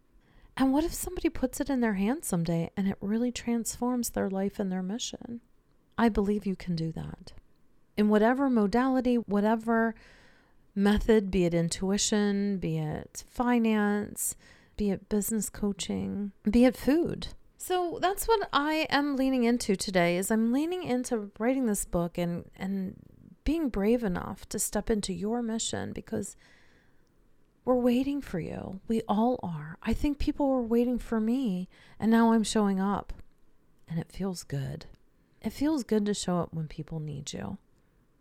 And 0.54 0.70
what 0.70 0.84
if 0.84 0.92
somebody 0.92 1.30
puts 1.30 1.58
it 1.58 1.70
in 1.70 1.80
their 1.80 1.94
hands 1.94 2.26
someday 2.26 2.70
and 2.76 2.86
it 2.86 2.98
really 3.00 3.32
transforms 3.32 4.10
their 4.10 4.28
life 4.28 4.58
and 4.58 4.70
their 4.70 4.82
mission? 4.82 5.40
I 5.96 6.10
believe 6.10 6.44
you 6.44 6.54
can 6.56 6.76
do 6.76 6.92
that. 6.92 7.32
In 7.96 8.10
whatever 8.10 8.50
modality, 8.50 9.16
whatever 9.16 9.94
method, 10.74 11.30
be 11.30 11.46
it 11.46 11.54
intuition, 11.54 12.58
be 12.58 12.76
it 12.78 13.24
finance, 13.30 14.36
be 14.76 14.90
it 14.90 15.08
business 15.08 15.48
coaching, 15.48 16.32
be 16.48 16.66
it 16.66 16.76
food. 16.76 17.28
So 17.56 17.98
that's 18.02 18.28
what 18.28 18.46
I 18.52 18.86
am 18.90 19.16
leaning 19.16 19.44
into 19.44 19.74
today 19.74 20.18
is 20.18 20.30
I'm 20.30 20.52
leaning 20.52 20.82
into 20.82 21.30
writing 21.38 21.64
this 21.64 21.86
book 21.86 22.18
and 22.18 22.44
and 22.56 22.96
being 23.44 23.70
brave 23.70 24.04
enough 24.04 24.46
to 24.50 24.58
step 24.58 24.90
into 24.90 25.14
your 25.14 25.42
mission 25.42 25.92
because 25.92 26.36
we're 27.64 27.74
waiting 27.74 28.20
for 28.20 28.38
you. 28.38 28.80
We 28.88 29.02
all 29.08 29.38
are. 29.42 29.78
I 29.82 29.92
think 29.92 30.18
people 30.18 30.48
were 30.48 30.62
waiting 30.62 30.98
for 30.98 31.20
me 31.20 31.68
and 31.98 32.10
now 32.10 32.32
I'm 32.32 32.44
showing 32.44 32.80
up. 32.80 33.12
And 33.88 33.98
it 33.98 34.12
feels 34.12 34.42
good. 34.42 34.86
It 35.40 35.52
feels 35.52 35.84
good 35.84 36.06
to 36.06 36.14
show 36.14 36.38
up 36.38 36.52
when 36.52 36.68
people 36.68 37.00
need 37.00 37.32
you. 37.32 37.58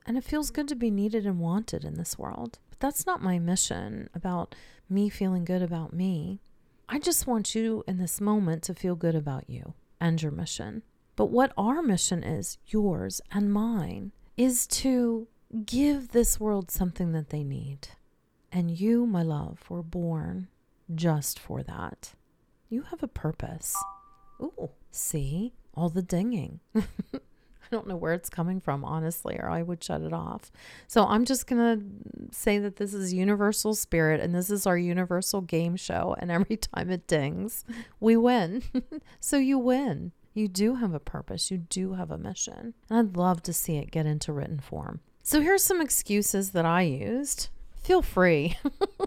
And 0.06 0.18
it 0.18 0.24
feels 0.24 0.52
good 0.52 0.68
to 0.68 0.76
be 0.76 0.92
needed 0.92 1.26
and 1.26 1.40
wanted 1.40 1.86
in 1.86 1.96
this 1.96 2.18
world. 2.18 2.60
But 2.70 2.80
that's 2.80 3.06
not 3.06 3.22
my 3.22 3.40
mission 3.40 4.10
about 4.14 4.56
me 4.90 5.10
feeling 5.10 5.46
good 5.46 5.62
about 5.62 5.94
me. 5.94 6.42
I 6.90 7.00
just 7.00 7.26
want 7.26 7.56
you 7.56 7.84
in 7.88 7.98
this 7.98 8.20
moment 8.20 8.64
to 8.64 8.74
feel 8.74 8.96
good 8.96 9.16
about 9.16 9.50
you 9.50 9.74
and 10.02 10.22
your 10.22 10.32
mission. 10.32 10.84
But 11.16 11.28
what 11.28 11.54
our 11.58 11.82
mission 11.82 12.24
is, 12.24 12.58
yours 12.68 13.22
and 13.32 13.54
mine, 13.54 14.12
is 14.36 14.68
to 14.68 15.28
give 15.66 16.10
this 16.10 16.40
world 16.40 16.72
something 16.72 17.14
that 17.14 17.30
they 17.30 17.44
need. 17.44 17.90
And 18.56 18.70
you, 18.70 19.08
my 19.08 19.24
love, 19.24 19.68
were 19.68 19.82
born 19.82 20.48
just 20.94 21.40
for 21.40 21.64
that. 21.64 22.14
You 22.70 22.84
have 22.84 23.02
a 23.02 23.08
purpose. 23.08 23.76
Ooh, 24.40 24.70
see? 24.92 25.54
All 25.74 25.90
the 25.90 26.04
dinging. 26.04 26.60
I 26.76 26.80
don't 27.72 27.88
know 27.88 27.96
where 27.96 28.14
it's 28.14 28.30
coming 28.30 28.62
from, 28.62 28.86
honestly, 28.86 29.38
or 29.40 29.50
I 29.50 29.64
would 29.64 29.84
shut 29.84 30.02
it 30.02 30.14
off. 30.14 30.52
So 30.88 31.08
I'm 31.08 31.26
just 31.26 31.48
going 31.48 31.80
to 31.80 31.84
say 32.32 32.60
that 32.60 32.76
this 32.76 32.94
is 32.94 33.12
universal 33.12 33.74
spirit 33.74 34.22
and 34.22 34.36
this 34.36 34.52
is 34.52 34.68
our 34.68 34.78
universal 34.78 35.42
game 35.42 35.76
show. 35.76 36.16
And 36.20 36.30
every 36.30 36.58
time 36.58 36.92
it 36.92 37.08
dings, 37.08 37.66
we 38.00 38.16
win. 38.16 38.62
so 39.20 39.38
you 39.38 39.58
win. 39.58 40.12
You 40.36 40.48
do 40.48 40.76
have 40.76 40.94
a 40.94 41.00
purpose, 41.00 41.50
you 41.50 41.58
do 41.58 41.94
have 41.94 42.12
a 42.12 42.18
mission. 42.18 42.76
And 42.90 43.00
I'd 43.00 43.18
love 43.18 43.42
to 43.44 43.54
see 43.54 43.78
it 43.78 43.92
get 43.92 44.06
into 44.06 44.32
written 44.32 44.60
form. 44.60 45.00
So 45.24 45.42
here's 45.42 45.64
some 45.64 45.80
excuses 45.80 46.52
that 46.52 46.66
I 46.66 46.82
used. 46.82 47.50
Feel 47.84 48.02
free 48.02 48.58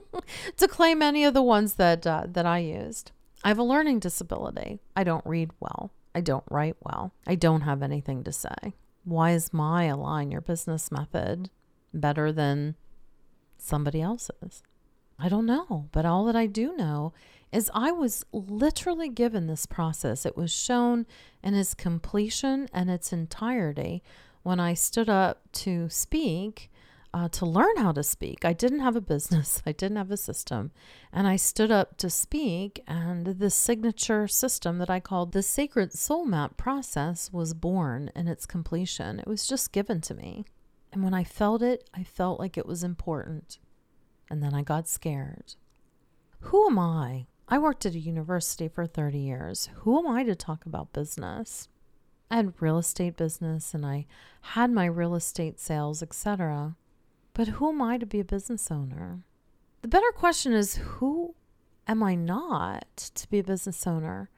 to 0.56 0.68
claim 0.68 1.02
any 1.02 1.24
of 1.24 1.34
the 1.34 1.42
ones 1.42 1.74
that 1.74 2.06
uh, 2.06 2.24
that 2.28 2.46
I 2.46 2.58
used. 2.58 3.12
I 3.42 3.48
have 3.48 3.58
a 3.58 3.62
learning 3.62 4.00
disability. 4.00 4.80
I 4.94 5.04
don't 5.04 5.24
read 5.24 5.50
well. 5.60 5.92
I 6.14 6.20
don't 6.20 6.44
write 6.50 6.76
well. 6.80 7.12
I 7.26 7.34
don't 7.34 7.62
have 7.62 7.82
anything 7.82 8.24
to 8.24 8.32
say. 8.32 8.74
Why 9.04 9.32
is 9.32 9.52
my 9.52 9.84
align 9.84 10.30
your 10.30 10.40
business 10.40 10.90
method 10.90 11.50
better 11.94 12.32
than 12.32 12.74
somebody 13.56 14.00
else's? 14.00 14.62
I 15.18 15.28
don't 15.28 15.46
know, 15.46 15.88
but 15.92 16.04
all 16.04 16.24
that 16.24 16.36
I 16.36 16.46
do 16.46 16.76
know 16.76 17.12
is 17.52 17.70
I 17.72 17.92
was 17.92 18.24
literally 18.32 19.08
given 19.08 19.46
this 19.46 19.64
process. 19.64 20.26
It 20.26 20.36
was 20.36 20.52
shown 20.52 21.06
in 21.42 21.54
its 21.54 21.72
completion 21.72 22.68
and 22.72 22.90
its 22.90 23.12
entirety 23.12 24.02
when 24.42 24.60
I 24.60 24.74
stood 24.74 25.08
up 25.08 25.40
to 25.52 25.88
speak 25.88 26.70
uh, 27.16 27.30
to 27.30 27.46
learn 27.46 27.78
how 27.78 27.92
to 27.92 28.02
speak. 28.02 28.44
I 28.44 28.52
didn't 28.52 28.80
have 28.80 28.94
a 28.94 29.00
business, 29.00 29.62
I 29.66 29.72
didn't 29.72 29.96
have 29.96 30.10
a 30.10 30.18
system. 30.18 30.70
And 31.10 31.26
I 31.26 31.36
stood 31.36 31.70
up 31.70 31.96
to 31.96 32.10
speak, 32.10 32.82
and 32.86 33.26
the 33.26 33.48
signature 33.48 34.28
system 34.28 34.76
that 34.78 34.90
I 34.90 35.00
called 35.00 35.32
the 35.32 35.42
Sacred 35.42 35.94
Soul 35.94 36.26
Map 36.26 36.58
process 36.58 37.32
was 37.32 37.54
born 37.54 38.10
in 38.14 38.28
its 38.28 38.44
completion. 38.44 39.18
It 39.18 39.26
was 39.26 39.46
just 39.46 39.72
given 39.72 40.02
to 40.02 40.14
me. 40.14 40.44
And 40.92 41.02
when 41.02 41.14
I 41.14 41.24
felt 41.24 41.62
it, 41.62 41.88
I 41.94 42.02
felt 42.02 42.38
like 42.38 42.58
it 42.58 42.66
was 42.66 42.84
important. 42.84 43.60
And 44.28 44.42
then 44.42 44.52
I 44.52 44.60
got 44.60 44.86
scared. 44.86 45.54
Who 46.40 46.66
am 46.66 46.78
I? 46.78 47.28
I 47.48 47.56
worked 47.56 47.86
at 47.86 47.94
a 47.94 47.98
university 47.98 48.68
for 48.68 48.86
30 48.86 49.18
years. 49.18 49.70
Who 49.76 49.98
am 49.98 50.06
I 50.06 50.22
to 50.24 50.34
talk 50.34 50.66
about 50.66 50.92
business? 50.92 51.68
I 52.30 52.36
had 52.36 52.60
real 52.60 52.76
estate 52.76 53.16
business 53.16 53.72
and 53.72 53.86
I 53.86 54.04
had 54.42 54.70
my 54.70 54.84
real 54.84 55.14
estate 55.14 55.58
sales, 55.58 56.02
etc. 56.02 56.76
But 57.36 57.48
who 57.48 57.68
am 57.68 57.82
I 57.82 57.98
to 57.98 58.06
be 58.06 58.18
a 58.18 58.24
business 58.24 58.70
owner? 58.70 59.20
The 59.82 59.88
better 59.88 60.10
question 60.12 60.54
is 60.54 60.76
who 60.76 61.34
am 61.86 62.02
I 62.02 62.14
not 62.14 63.10
to 63.14 63.28
be 63.28 63.40
a 63.40 63.44
business 63.44 63.86
owner? 63.86 64.30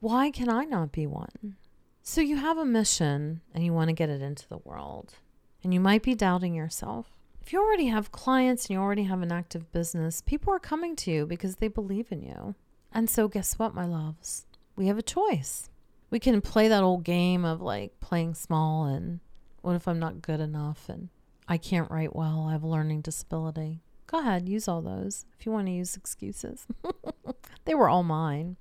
Why 0.00 0.32
can 0.32 0.48
I 0.48 0.64
not 0.64 0.90
be 0.90 1.06
one? 1.06 1.54
So 2.02 2.20
you 2.20 2.34
have 2.38 2.58
a 2.58 2.64
mission 2.64 3.40
and 3.54 3.64
you 3.64 3.72
want 3.72 3.90
to 3.90 3.94
get 3.94 4.10
it 4.10 4.20
into 4.20 4.48
the 4.48 4.58
world. 4.58 5.14
And 5.62 5.72
you 5.72 5.78
might 5.78 6.02
be 6.02 6.16
doubting 6.16 6.56
yourself. 6.56 7.12
If 7.40 7.52
you 7.52 7.62
already 7.62 7.86
have 7.86 8.10
clients 8.10 8.64
and 8.64 8.70
you 8.70 8.80
already 8.80 9.04
have 9.04 9.22
an 9.22 9.30
active 9.30 9.70
business, 9.70 10.20
people 10.20 10.52
are 10.52 10.58
coming 10.58 10.96
to 10.96 11.12
you 11.12 11.26
because 11.26 11.56
they 11.56 11.68
believe 11.68 12.10
in 12.10 12.20
you. 12.20 12.56
And 12.90 13.08
so, 13.08 13.28
guess 13.28 13.60
what, 13.60 13.76
my 13.76 13.86
loves? 13.86 14.44
We 14.74 14.88
have 14.88 14.98
a 14.98 15.02
choice. 15.02 15.70
We 16.10 16.18
can 16.18 16.40
play 16.40 16.66
that 16.66 16.82
old 16.82 17.04
game 17.04 17.44
of 17.44 17.60
like 17.60 18.00
playing 18.00 18.34
small 18.34 18.86
and 18.86 19.20
what 19.62 19.76
if 19.76 19.86
I'm 19.86 20.00
not 20.00 20.20
good 20.20 20.40
enough 20.40 20.88
and 20.88 21.10
I 21.48 21.58
can't 21.58 21.90
write 21.90 22.16
well. 22.16 22.46
I 22.48 22.52
have 22.52 22.62
a 22.62 22.68
learning 22.68 23.02
disability. 23.02 23.80
Go 24.06 24.20
ahead, 24.20 24.48
use 24.48 24.68
all 24.68 24.82
those 24.82 25.26
if 25.38 25.46
you 25.46 25.52
want 25.52 25.66
to 25.66 25.72
use 25.72 25.96
excuses. 25.96 26.66
they 27.64 27.74
were 27.74 27.88
all 27.88 28.02
mine. 28.02 28.56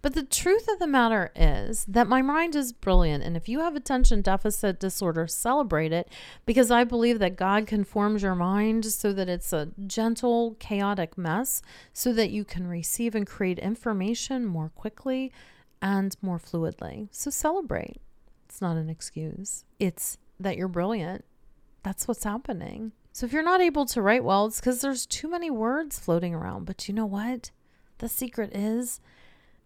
But 0.00 0.14
the 0.14 0.22
truth 0.22 0.68
of 0.68 0.78
the 0.78 0.86
matter 0.86 1.30
is 1.34 1.84
that 1.86 2.08
my 2.08 2.22
mind 2.22 2.54
is 2.54 2.72
brilliant. 2.72 3.24
And 3.24 3.36
if 3.36 3.48
you 3.48 3.60
have 3.60 3.74
attention 3.74 4.22
deficit 4.22 4.78
disorder, 4.78 5.26
celebrate 5.26 5.92
it 5.92 6.08
because 6.46 6.70
I 6.70 6.84
believe 6.84 7.18
that 7.18 7.36
God 7.36 7.66
conforms 7.66 8.22
your 8.22 8.34
mind 8.34 8.84
so 8.86 9.12
that 9.12 9.28
it's 9.28 9.52
a 9.52 9.70
gentle, 9.86 10.56
chaotic 10.60 11.18
mess 11.18 11.62
so 11.92 12.12
that 12.12 12.30
you 12.30 12.44
can 12.44 12.66
receive 12.66 13.14
and 13.14 13.26
create 13.26 13.58
information 13.58 14.46
more 14.46 14.70
quickly 14.70 15.32
and 15.80 16.16
more 16.22 16.38
fluidly. 16.38 17.08
So 17.10 17.30
celebrate. 17.30 17.96
It's 18.48 18.60
not 18.60 18.76
an 18.76 18.90
excuse, 18.90 19.64
it's 19.78 20.18
that 20.38 20.56
you're 20.56 20.68
brilliant 20.68 21.24
that's 21.82 22.06
what's 22.06 22.24
happening. 22.24 22.92
So 23.12 23.26
if 23.26 23.32
you're 23.32 23.42
not 23.42 23.60
able 23.60 23.84
to 23.86 24.02
write 24.02 24.24
well, 24.24 24.46
it's 24.46 24.60
because 24.60 24.80
there's 24.80 25.06
too 25.06 25.28
many 25.28 25.50
words 25.50 25.98
floating 25.98 26.34
around. 26.34 26.64
But 26.64 26.88
you 26.88 26.94
know 26.94 27.06
what? 27.06 27.50
The 27.98 28.08
secret 28.08 28.56
is 28.56 29.00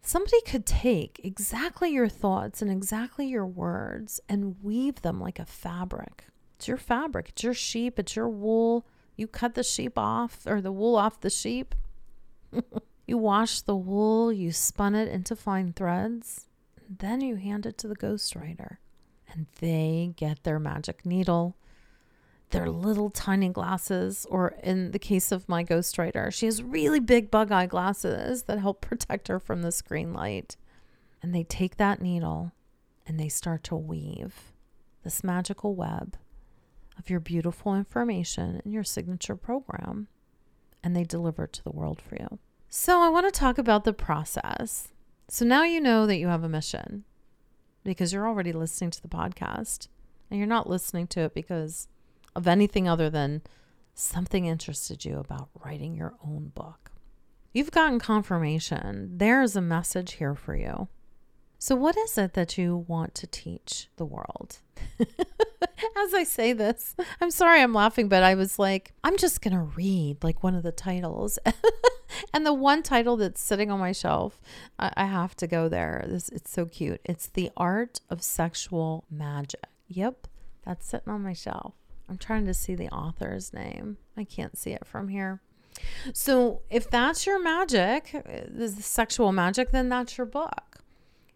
somebody 0.03 0.41
could 0.43 0.67
take 0.67 1.21
exactly 1.23 1.91
your 1.91 2.09
thoughts 2.09 2.61
and 2.61 2.71
exactly 2.71 3.27
your 3.27 3.47
words 3.47 4.21
and 4.29 4.57
weave 4.63 5.03
them 5.03 5.21
like 5.21 5.39
a 5.39 5.47
fabric. 5.47 6.27
It's 6.57 6.69
your 6.69 6.77
fabric, 6.77 7.31
it's 7.31 7.45
your 7.45 7.55
sheep, 7.55 7.99
it's 7.99 8.17
your 8.17 8.29
wool. 8.29 8.87
You 9.15 9.27
cut 9.27 9.55
the 9.55 9.63
sheep 9.63 9.97
off 9.97 10.41
or 10.47 10.61
the 10.61 10.73
wool 10.73 10.97
off 10.97 11.21
the 11.21 11.31
sheep. 11.31 11.75
you 13.07 13.17
wash 13.17 13.61
the 13.61 13.77
wool, 13.77 14.33
you 14.33 14.53
spun 14.53 14.95
it 14.95 15.09
into 15.09 15.37
fine 15.37 15.73
threads, 15.73 16.47
then 16.89 17.21
you 17.21 17.37
hand 17.37 17.67
it 17.67 17.79
to 17.79 17.89
the 17.89 17.97
ghostwriter. 17.97 18.79
And 19.31 19.47
they 19.61 20.15
get 20.17 20.43
their 20.45 20.59
magic 20.59 21.05
needle 21.05 21.57
they're 22.51 22.71
little 22.71 23.11
tiny 23.11 23.49
glasses, 23.49 24.27
or 24.31 24.55
in 24.63 24.93
the 24.93 24.99
case 24.99 25.33
of 25.33 25.49
my 25.49 25.65
ghostwriter, 25.65 26.33
she 26.33 26.47
has 26.47 26.63
really 26.63 27.01
big 27.01 27.31
bug 27.31 27.51
eye 27.51 27.67
glasses 27.67 28.45
that 28.45 28.59
help 28.59 28.81
protect 28.81 29.29
her 29.29 29.41
from 29.41 29.63
the 29.63 29.73
screen 29.73 30.13
light. 30.13 30.57
And 31.23 31.35
they 31.35 31.43
take 31.43 31.77
that 31.77 32.01
needle 32.01 32.53
and 33.07 33.19
they 33.19 33.29
start 33.29 33.65
to 33.65 33.77
weave 33.77 34.53
this 35.03 35.25
magical 35.25 35.75
web 35.75 36.17
of 36.99 37.11
your 37.11 37.21
beautiful 37.21 37.75
information 37.75 38.61
in 38.65 38.73
your 38.73 38.85
signature 38.85 39.37
program, 39.37 40.09
and 40.83 40.95
they 40.95 41.05
deliver 41.05 41.45
it 41.45 41.53
to 41.55 41.65
the 41.65 41.71
world 41.71 42.01
for 42.01 42.17
you. 42.17 42.39
So, 42.69 43.01
I 43.01 43.09
want 43.09 43.27
to 43.27 43.39
talk 43.39 43.59
about 43.59 43.85
the 43.85 43.93
process. 43.93 44.89
So 45.29 45.45
now 45.45 45.65
you 45.65 45.81
know 45.81 46.07
that 46.07 46.19
you 46.19 46.29
have 46.29 46.45
a 46.45 46.49
mission 46.49 47.05
because 47.83 48.13
you're 48.13 48.29
already 48.29 48.53
listening 48.53 48.93
to 48.93 49.03
the 49.03 49.09
podcast 49.09 49.89
and 50.31 50.39
you're 50.39 50.47
not 50.47 50.69
listening 50.69 51.09
to 51.09 51.21
it 51.23 51.35
because 51.35 51.89
of 52.37 52.47
anything 52.47 52.87
other 52.87 53.11
than 53.11 53.43
something 53.95 54.47
interested 54.47 55.05
you 55.05 55.19
about 55.19 55.49
writing 55.65 55.97
your 55.97 56.15
own 56.25 56.53
book. 56.55 56.93
You've 57.53 57.71
gotten 57.71 57.99
confirmation. 57.99 59.17
There 59.17 59.43
is 59.43 59.57
a 59.57 59.63
message 59.63 60.15
here 60.15 60.35
for 60.35 60.55
you. 60.55 60.89
So, 61.59 61.75
what 61.75 61.97
is 61.97 62.19
it 62.19 62.35
that 62.35 62.59
you 62.59 62.85
want 62.87 63.15
to 63.15 63.27
teach 63.27 63.89
the 63.97 64.05
world? 64.05 64.59
As 65.01 66.13
I 66.15 66.23
say 66.25 66.53
this, 66.53 66.95
I'm 67.19 67.31
sorry 67.31 67.63
I'm 67.63 67.73
laughing, 67.73 68.09
but 68.09 68.23
I 68.23 68.35
was 68.35 68.59
like, 68.59 68.93
I'm 69.03 69.17
just 69.17 69.41
going 69.41 69.55
to 69.55 69.63
read 69.63 70.23
like 70.23 70.43
one 70.43 70.55
of 70.55 70.63
the 70.63 70.73
titles. 70.73 71.39
and 72.35 72.45
the 72.45 72.53
one 72.53 72.83
title 72.83 73.17
that's 73.17 73.41
sitting 73.41 73.71
on 73.71 73.81
my 73.81 73.93
shelf, 73.93 74.43
I, 74.79 74.93
I 74.95 75.05
have 75.07 75.35
to 75.37 75.47
go 75.47 75.71
there. 75.71 76.05
This, 76.07 76.29
it's 76.29 76.51
so 76.51 76.67
cute. 76.67 77.01
It's 77.07 77.27
The 77.27 77.51
Art 77.57 78.01
of 78.11 78.23
Sexual 78.23 79.07
Magic. 79.11 79.65
Yep, 79.89 80.29
that's 80.67 80.87
sitting 80.87 81.11
on 81.11 81.23
my 81.23 81.33
shelf. 81.33 81.73
I'm 82.09 82.19
trying 82.19 82.47
to 82.47 82.55
see 82.55 82.75
the 82.75 82.89
author's 82.89 83.53
name. 83.53 83.99
I 84.17 84.25
can't 84.25 84.57
see 84.57 84.71
it 84.71 84.87
from 84.87 85.09
here. 85.09 85.41
So 86.13 86.63
if 86.71 86.89
that's 86.91 87.27
your 87.27 87.43
magic, 87.43 88.11
uh, 88.15 88.47
the 88.49 88.69
sexual 88.69 89.33
magic, 89.33 89.71
then 89.73 89.89
that's 89.89 90.17
your 90.17 90.27
book. 90.27 90.79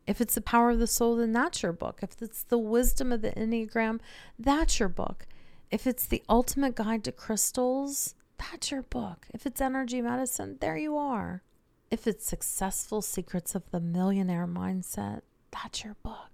If 0.07 0.21
it's 0.21 0.35
the 0.35 0.41
power 0.41 0.71
of 0.71 0.79
the 0.79 0.87
soul, 0.87 1.17
then 1.17 1.33
that's 1.33 1.63
your 1.63 1.73
book. 1.73 2.01
If 2.03 2.23
it's 2.23 2.43
the 2.43 2.59
wisdom 2.59 3.13
of 3.13 3.23
the 3.23 3.33
Enneagram, 3.33 4.01
that's 4.39 4.81
your 4.81 4.89
book. 4.89 5.27
If 5.71 5.87
it's 5.87 6.07
the 6.07 6.23
ultimate 6.29 6.75
guide 6.75 7.05
to 7.05 7.13
crystals, 7.13 8.15
that's 8.39 8.71
your 8.71 8.83
book. 8.83 9.27
If 9.33 9.47
it's 9.47 9.61
energy 9.61 10.01
medicine, 10.01 10.57
there 10.61 10.77
you 10.77 10.97
are. 10.97 11.43
If 11.91 12.07
it's 12.07 12.25
successful 12.25 13.03
secrets 13.03 13.55
of 13.55 13.71
the 13.71 13.81
millionaire 13.81 14.47
mindset, 14.47 15.23
that's 15.51 15.85
your 15.85 15.97
book. 16.03 16.31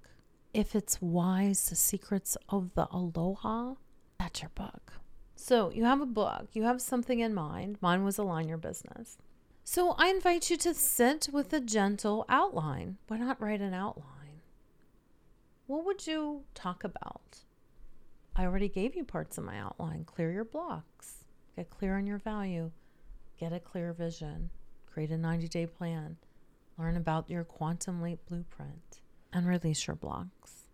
If 0.54 0.74
it's 0.74 1.02
wise, 1.02 1.68
the 1.68 1.76
secrets 1.76 2.36
of 2.48 2.74
the 2.74 2.88
aloha, 2.90 3.74
that's 4.18 4.42
your 4.42 4.50
book. 4.54 4.92
So 5.34 5.70
you 5.70 5.84
have 5.84 6.00
a 6.00 6.06
book, 6.06 6.48
you 6.52 6.64
have 6.64 6.80
something 6.80 7.20
in 7.20 7.34
mind. 7.34 7.78
Mine 7.80 8.04
was 8.04 8.18
Align 8.18 8.48
Your 8.48 8.58
Business. 8.58 9.18
So 9.64 9.94
I 9.98 10.08
invite 10.08 10.50
you 10.50 10.56
to 10.58 10.74
sit 10.74 11.28
with 11.32 11.52
a 11.52 11.60
gentle 11.60 12.24
outline. 12.28 12.98
Why 13.08 13.18
not 13.18 13.40
write 13.40 13.60
an 13.60 13.74
outline? 13.74 14.40
What 15.66 15.84
would 15.84 16.06
you 16.06 16.42
talk 16.54 16.84
about? 16.84 17.40
I 18.36 18.44
already 18.44 18.68
gave 18.68 18.94
you 18.94 19.04
parts 19.04 19.38
of 19.38 19.44
my 19.44 19.58
outline. 19.58 20.04
Clear 20.04 20.30
your 20.30 20.44
blocks, 20.44 21.24
get 21.56 21.70
clear 21.70 21.96
on 21.96 22.06
your 22.06 22.18
value, 22.18 22.70
get 23.40 23.52
a 23.52 23.58
clear 23.58 23.92
vision, 23.92 24.50
create 24.86 25.10
a 25.10 25.18
90 25.18 25.48
day 25.48 25.66
plan, 25.66 26.16
learn 26.78 26.96
about 26.96 27.28
your 27.28 27.44
quantum 27.44 28.02
leap 28.02 28.20
blueprint, 28.28 29.00
and 29.32 29.46
release 29.46 29.86
your 29.86 29.96
blocks. 29.96 30.65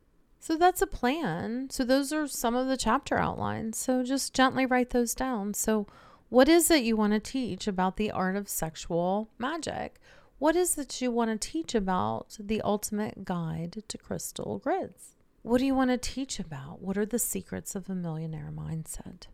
So 0.43 0.57
that's 0.57 0.83
a 0.83 0.89
plan. 0.89 1.71
So 1.71 1.85
those 1.85 2.13
are 2.13 2.27
some 2.27 2.57
of 2.57 2.67
the 2.67 2.77
chapter 2.77 3.17
outlines. 3.17 3.79
So 3.79 4.03
just 4.03 4.35
gently 4.35 4.67
write 4.67 4.91
those 4.91 5.15
down. 5.15 5.55
So, 5.55 5.87
what 6.31 6.49
is 6.49 6.69
it 6.69 6.83
you 6.83 6.97
want 6.97 7.13
to 7.13 7.21
teach 7.21 7.69
about 7.69 7.97
the 7.97 8.11
art 8.11 8.35
of 8.35 8.49
sexual 8.49 9.31
magic? 9.39 10.01
What 10.41 10.57
is 10.57 10.77
it 10.77 11.01
you 11.01 11.13
want 11.13 11.31
to 11.31 11.51
teach 11.51 11.77
about 11.77 12.37
the 12.41 12.61
ultimate 12.63 13.25
guide 13.25 13.85
to 13.87 13.97
crystal 13.97 14.59
grids? 14.59 15.15
What 15.43 15.59
do 15.59 15.65
you 15.65 15.77
want 15.77 15.93
to 15.93 15.97
teach 15.97 16.41
about? 16.41 16.83
What 16.83 16.99
are 16.99 17.07
the 17.07 17.21
secrets 17.21 17.77
of 17.77 17.89
a 17.89 17.95
millionaire 17.95 18.51
mindset? 18.53 19.29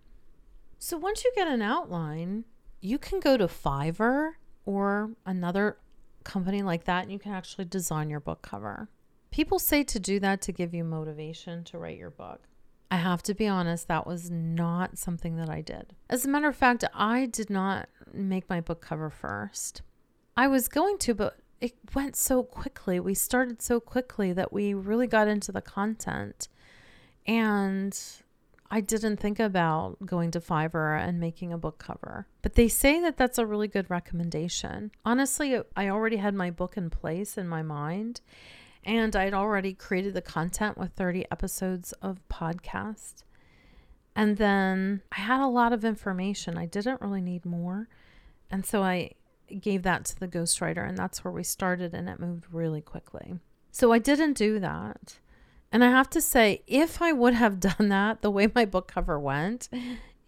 So 0.79 0.99
once 0.99 1.25
you 1.25 1.33
get 1.35 1.49
an 1.49 1.63
outline, 1.63 2.45
you 2.83 2.99
can 2.99 3.19
go 3.19 3.39
to 3.39 3.47
Fiverr 3.47 4.33
or 4.67 5.13
another 5.25 5.79
company 6.25 6.61
like 6.61 6.85
that 6.85 7.05
and 7.05 7.13
you 7.13 7.19
can 7.19 7.33
actually 7.33 7.65
design 7.65 8.11
your 8.11 8.21
book 8.21 8.43
cover. 8.43 8.91
People 9.31 9.59
say 9.59 9.83
to 9.85 10.01
do 10.01 10.19
that 10.21 10.41
to 10.43 10.53
give 10.53 10.75
you 10.75 10.85
motivation 10.85 11.65
to 11.65 11.79
write 11.79 11.99
your 11.99 12.11
book. 12.11 12.41
I 12.91 12.97
have 12.97 13.23
to 13.25 13.35
be 13.35 13.47
honest, 13.47 13.89
that 13.89 14.07
was 14.07 14.31
not 14.31 14.97
something 14.97 15.37
that 15.37 15.51
I 15.51 15.61
did. 15.61 15.95
As 16.09 16.25
a 16.25 16.29
matter 16.29 16.49
of 16.49 16.57
fact, 16.57 16.85
I 16.95 17.27
did 17.27 17.51
not 17.51 17.89
make 18.13 18.49
my 18.49 18.61
book 18.61 18.81
cover 18.81 19.11
first. 19.11 19.83
I 20.37 20.49
was 20.49 20.69
going 20.69 20.97
to, 20.99 21.15
but 21.15 21.39
it 21.61 21.75
went 21.95 22.17
so 22.17 22.43
quickly. 22.43 22.99
We 22.99 23.15
started 23.15 23.61
so 23.61 23.81
quickly 23.81 24.33
that 24.33 24.53
we 24.53 24.73
really 24.73 25.07
got 25.07 25.29
into 25.29 25.53
the 25.53 25.61
content. 25.61 26.49
And 27.27 27.99
I 28.71 28.81
didn't 28.81 29.19
think 29.19 29.39
about 29.39 30.05
going 30.07 30.31
to 30.31 30.41
Fiverr 30.41 30.99
and 30.99 31.21
making 31.21 31.53
a 31.53 31.59
book 31.59 31.79
cover. 31.79 32.27
But 32.43 32.55
they 32.55 32.69
say 32.69 33.01
that 33.01 33.17
that's 33.17 33.39
a 33.39 33.47
really 33.47 33.69
good 33.69 33.91
recommendation. 33.91 34.93
Honestly, 35.05 35.61
I 35.77 35.89
already 35.89 36.17
had 36.17 36.35
my 36.35 36.51
book 36.51 36.77
in 36.77 36.89
place 36.89 37.37
in 37.37 37.49
my 37.49 37.63
mind. 37.63 38.21
And 38.85 39.15
I'd 39.15 39.35
already 39.35 39.75
created 39.75 40.15
the 40.15 40.23
content 40.23 40.79
with 40.79 40.93
30 40.93 41.27
episodes 41.31 41.93
of 42.01 42.21
podcast. 42.29 43.25
And 44.17 44.37
then 44.37 45.03
I 45.13 45.21
had 45.21 45.41
a 45.41 45.47
lot 45.49 45.73
of 45.73 45.85
information. 45.85 46.59
I 46.59 46.67
didn't 46.67 47.01
really 47.01 47.21
need 47.21 47.45
more. 47.45 47.89
And 48.51 48.65
so 48.65 48.83
I 48.83 49.13
gave 49.61 49.83
that 49.83 50.05
to 50.07 50.21
the 50.21 50.29
ghostwriter, 50.29 50.87
and 50.87 50.97
that's 50.97 51.25
where 51.25 51.33
we 51.33 51.43
started, 51.43 51.95
and 51.95 52.09
it 52.09 52.21
moved 52.21 52.47
really 52.53 52.81
quickly. 52.81 53.39
So 53.71 53.93
I 53.93 53.99
didn't 53.99 54.35
do 54.35 54.59
that. 54.61 55.19
And 55.71 55.85
I 55.85 55.91
have 55.91 56.09
to 56.11 56.21
say, 56.21 56.63
if 56.67 57.03
I 57.03 57.13
would 57.13 57.35
have 57.35 57.61
done 57.61 57.89
that 57.89 58.23
the 58.23 58.31
way 58.31 58.51
my 58.55 58.65
book 58.65 58.89
cover 58.89 59.19
went, 59.19 59.69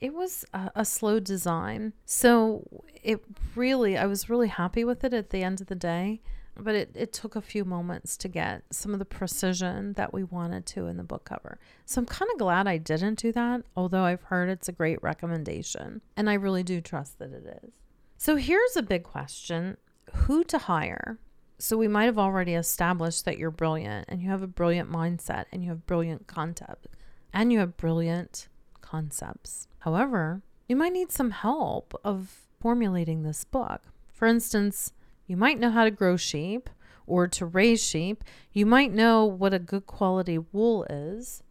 it 0.01 0.15
was 0.15 0.45
a, 0.55 0.71
a, 0.77 0.85
slow 0.85 1.21
design. 1.21 1.93
So 2.05 2.85
it 3.03 3.23
really, 3.55 3.97
I 3.97 4.07
was 4.07 4.31
really 4.31 4.49
happy 4.49 4.85
with 4.85 5.05
it 5.05 5.13
at 5.13 5.31
the 5.31 5.43
end 5.43 5.61
of 5.61 5.67
the 5.67 5.75
day, 5.75 6.21
but 6.65 6.75
it, 6.75 6.91
it 6.95 7.13
took 7.13 7.37
a 7.37 7.41
few 7.41 7.65
moments 7.65 8.17
to 8.19 8.29
get 8.29 8.63
some 8.71 8.93
of 8.93 8.99
the 8.99 9.05
precision 9.05 9.95
that 9.95 10.13
we 10.13 10.25
wanted 10.25 10.67
to 10.67 10.87
in 10.87 10.97
the 10.97 11.03
book 11.03 11.25
cover. 11.25 11.59
So 11.87 12.01
I'm 12.01 12.07
kind 12.07 12.31
of 12.33 12.39
glad 12.39 12.67
I 12.67 12.79
didn't 12.79 13.19
do 13.19 13.33
that, 13.33 13.63
although 13.77 14.05
I've 14.05 14.23
heard 14.25 14.49
it's 14.49 14.69
a 14.69 14.73
great 14.73 15.03
recommendation. 15.03 16.01
And 16.17 16.29
I 16.29 16.35
really 16.35 16.63
do 16.63 16.81
trust 16.81 17.19
that 17.19 17.33
it 17.33 17.61
is. 17.63 17.73
So 18.19 18.37
here's 18.37 18.77
a 18.77 18.83
big 18.83 19.03
question 19.03 19.77
who 20.13 20.45
to 20.45 20.59
hire? 20.59 21.19
So 21.59 21.77
we 21.77 21.89
might 21.89 22.05
have 22.05 22.19
already 22.19 22.55
established 22.55 23.25
that 23.27 23.39
you're 23.39 23.51
brilliant 23.51 24.07
and 24.09 24.23
you 24.23 24.31
have 24.31 24.43
a 24.43 24.47
brilliant 24.47 24.91
mindset 24.91 25.45
and 25.53 25.63
you 25.63 25.71
have 25.71 25.87
brilliant 25.87 26.27
concept 26.27 26.87
and 27.33 27.53
you 27.53 27.59
have 27.59 27.77
brilliant 27.77 28.49
concepts. 28.81 29.69
However, 29.81 30.43
you 30.69 30.77
might 30.77 30.93
need 30.93 31.13
some 31.13 31.31
help 31.31 31.99
of 32.05 32.47
formulating 32.61 33.23
this 33.23 33.45
book. 33.45 33.83
For 34.13 34.27
instance, 34.27 34.93
you 35.31 35.37
might 35.37 35.61
know 35.61 35.71
how 35.71 35.85
to 35.85 35.91
grow 35.91 36.17
sheep 36.17 36.69
or 37.07 37.29
to 37.29 37.47
raise 37.47 37.83
sheep. 37.83 38.25
You 38.53 38.67
might 38.67 38.93
know 38.93 39.25
what 39.25 39.55
a 39.55 39.59
good 39.59 39.87
quality 39.87 40.39
wool 40.39 40.85
is. 40.91 41.43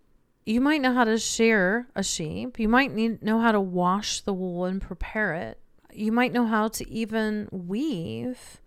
You 0.45 0.61
might 0.61 0.81
know 0.81 0.93
how 0.93 1.03
to 1.03 1.17
shear 1.17 1.87
a 1.95 2.03
sheep. 2.03 2.59
You 2.59 2.67
might 2.67 2.93
need 2.93 3.23
know 3.23 3.39
how 3.39 3.51
to 3.51 3.61
wash 3.61 4.21
the 4.21 4.33
wool 4.33 4.65
and 4.65 4.81
prepare 4.81 5.33
it 5.33 5.59
you 5.93 6.11
might 6.11 6.31
know 6.31 6.45
how 6.45 6.67
to 6.67 6.89
even 6.89 7.47
weave 7.51 8.61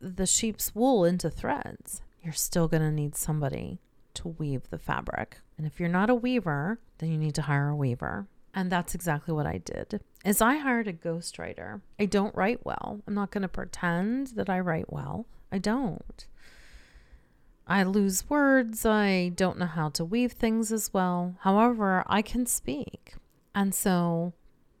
the 0.00 0.26
sheep's 0.26 0.74
wool 0.74 1.04
into 1.04 1.30
threads. 1.30 2.02
You're 2.22 2.32
still 2.32 2.68
going 2.68 2.82
to 2.82 2.90
need 2.90 3.16
somebody 3.16 3.80
to 4.14 4.28
weave 4.28 4.70
the 4.70 4.78
fabric. 4.78 5.38
And 5.56 5.66
if 5.66 5.78
you're 5.78 5.88
not 5.88 6.10
a 6.10 6.14
weaver, 6.14 6.80
then 6.98 7.10
you 7.10 7.18
need 7.18 7.34
to 7.36 7.42
hire 7.42 7.68
a 7.68 7.76
weaver. 7.76 8.26
And 8.54 8.70
that's 8.70 8.94
exactly 8.94 9.34
what 9.34 9.46
I 9.46 9.58
did. 9.58 10.00
Is 10.24 10.40
I 10.40 10.56
hired 10.56 10.88
a 10.88 10.92
ghostwriter. 10.92 11.82
I 12.00 12.06
don't 12.06 12.34
write 12.34 12.64
well. 12.64 13.00
I'm 13.06 13.14
not 13.14 13.30
going 13.30 13.42
to 13.42 13.48
pretend 13.48 14.28
that 14.28 14.48
I 14.48 14.58
write 14.58 14.90
well. 14.90 15.26
I 15.52 15.58
don't. 15.58 16.26
I 17.66 17.82
lose 17.82 18.28
words. 18.28 18.86
I 18.86 19.28
don't 19.28 19.58
know 19.58 19.66
how 19.66 19.90
to 19.90 20.04
weave 20.04 20.32
things 20.32 20.72
as 20.72 20.92
well. 20.94 21.36
However, 21.40 22.04
I 22.06 22.22
can 22.22 22.46
speak. 22.46 23.14
And 23.54 23.74
so 23.74 24.32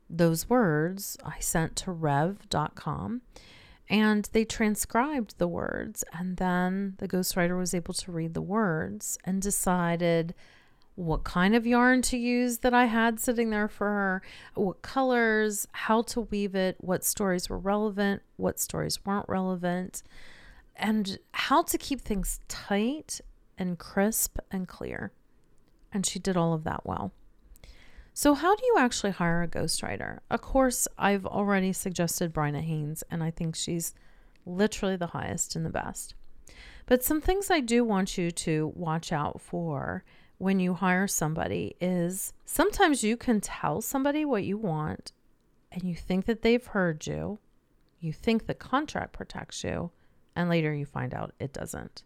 those 0.08 0.48
words 0.48 1.16
I 1.24 1.40
sent 1.40 1.76
to 1.76 1.92
rev.com 1.92 3.22
and 3.90 4.28
they 4.32 4.44
transcribed 4.44 5.38
the 5.38 5.48
words. 5.48 6.04
And 6.12 6.38
then 6.38 6.94
the 6.98 7.08
ghostwriter 7.08 7.58
was 7.58 7.74
able 7.74 7.94
to 7.94 8.12
read 8.12 8.34
the 8.34 8.42
words 8.42 9.18
and 9.24 9.42
decided 9.42 10.34
what 10.96 11.24
kind 11.24 11.54
of 11.56 11.66
yarn 11.66 12.02
to 12.02 12.16
use 12.16 12.58
that 12.58 12.72
I 12.72 12.84
had 12.84 13.18
sitting 13.18 13.50
there 13.50 13.68
for 13.68 13.86
her, 13.86 14.22
what 14.54 14.82
colors, 14.82 15.66
how 15.72 16.02
to 16.02 16.22
weave 16.22 16.54
it, 16.54 16.76
what 16.78 17.04
stories 17.04 17.48
were 17.48 17.58
relevant, 17.58 18.22
what 18.36 18.60
stories 18.60 19.04
weren't 19.04 19.28
relevant, 19.28 20.02
and 20.76 21.18
how 21.32 21.62
to 21.62 21.78
keep 21.78 22.00
things 22.00 22.38
tight 22.46 23.20
and 23.58 23.78
crisp 23.78 24.38
and 24.50 24.68
clear. 24.68 25.12
And 25.92 26.06
she 26.06 26.18
did 26.18 26.36
all 26.36 26.52
of 26.52 26.64
that 26.64 26.86
well. 26.86 27.12
So, 28.12 28.34
how 28.34 28.54
do 28.54 28.64
you 28.64 28.76
actually 28.78 29.10
hire 29.10 29.42
a 29.42 29.48
ghostwriter? 29.48 30.20
Of 30.30 30.40
course, 30.40 30.86
I've 30.96 31.26
already 31.26 31.72
suggested 31.72 32.32
Bryna 32.32 32.60
Haynes, 32.60 33.02
and 33.10 33.24
I 33.24 33.32
think 33.32 33.56
she's 33.56 33.92
literally 34.46 34.96
the 34.96 35.08
highest 35.08 35.56
and 35.56 35.66
the 35.66 35.70
best. 35.70 36.14
But 36.86 37.02
some 37.02 37.20
things 37.20 37.50
I 37.50 37.58
do 37.58 37.82
want 37.82 38.16
you 38.16 38.30
to 38.30 38.72
watch 38.76 39.10
out 39.10 39.40
for 39.40 40.04
when 40.38 40.60
you 40.60 40.74
hire 40.74 41.06
somebody 41.06 41.76
is 41.80 42.32
sometimes 42.44 43.02
you 43.02 43.16
can 43.16 43.40
tell 43.40 43.80
somebody 43.80 44.24
what 44.24 44.44
you 44.44 44.56
want 44.56 45.12
and 45.72 45.84
you 45.84 45.94
think 45.94 46.26
that 46.26 46.42
they've 46.42 46.66
heard 46.66 47.06
you. 47.06 47.38
You 48.00 48.12
think 48.12 48.46
the 48.46 48.54
contract 48.54 49.12
protects 49.12 49.64
you, 49.64 49.90
and 50.36 50.48
later 50.48 50.72
you 50.74 50.84
find 50.84 51.14
out 51.14 51.34
it 51.40 51.52
doesn't. 51.52 52.02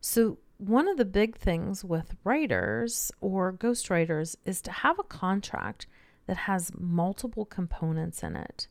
So 0.00 0.38
one 0.58 0.88
of 0.88 0.96
the 0.96 1.04
big 1.04 1.36
things 1.36 1.84
with 1.84 2.16
writers 2.24 3.12
or 3.20 3.52
ghostwriters 3.52 4.36
is 4.44 4.60
to 4.62 4.72
have 4.72 4.98
a 4.98 5.04
contract 5.04 5.86
that 6.26 6.36
has 6.36 6.72
multiple 6.76 7.44
components 7.44 8.22
in 8.22 8.36
it. 8.36 8.68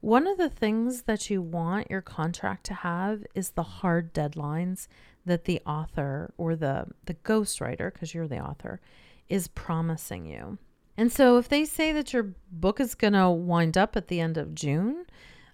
One 0.00 0.26
of 0.26 0.38
the 0.38 0.50
things 0.50 1.02
that 1.02 1.30
you 1.30 1.40
want 1.40 1.90
your 1.90 2.02
contract 2.02 2.64
to 2.66 2.74
have 2.74 3.24
is 3.34 3.50
the 3.50 3.62
hard 3.62 4.12
deadlines 4.12 4.88
that 5.26 5.44
the 5.44 5.60
author 5.66 6.32
or 6.38 6.56
the, 6.56 6.86
the 7.04 7.14
ghostwriter, 7.14 7.92
because 7.92 8.14
you're 8.14 8.28
the 8.28 8.38
author, 8.38 8.80
is 9.28 9.48
promising 9.48 10.24
you. 10.24 10.58
And 10.96 11.12
so 11.12 11.36
if 11.36 11.48
they 11.48 11.64
say 11.64 11.92
that 11.92 12.12
your 12.12 12.34
book 12.50 12.80
is 12.80 12.94
going 12.94 13.12
to 13.12 13.28
wind 13.28 13.76
up 13.76 13.96
at 13.96 14.08
the 14.08 14.20
end 14.20 14.38
of 14.38 14.54
June, 14.54 15.04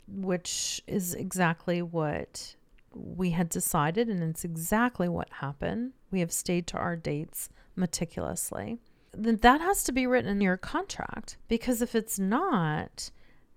which 0.06 0.80
is 0.86 1.14
exactly 1.14 1.82
what 1.82 2.54
we 2.94 3.30
had 3.30 3.48
decided, 3.48 4.08
and 4.08 4.22
it's 4.22 4.44
exactly 4.44 5.08
what 5.08 5.28
happened. 5.40 5.92
We 6.10 6.20
have 6.20 6.32
stayed 6.32 6.66
to 6.68 6.76
our 6.76 6.94
dates 6.94 7.48
meticulously. 7.74 8.78
Then 9.12 9.36
that 9.38 9.60
has 9.60 9.82
to 9.84 9.92
be 9.92 10.06
written 10.06 10.30
in 10.30 10.40
your 10.40 10.56
contract 10.56 11.36
because 11.48 11.82
if 11.82 11.94
it's 11.94 12.18
not, 12.18 13.10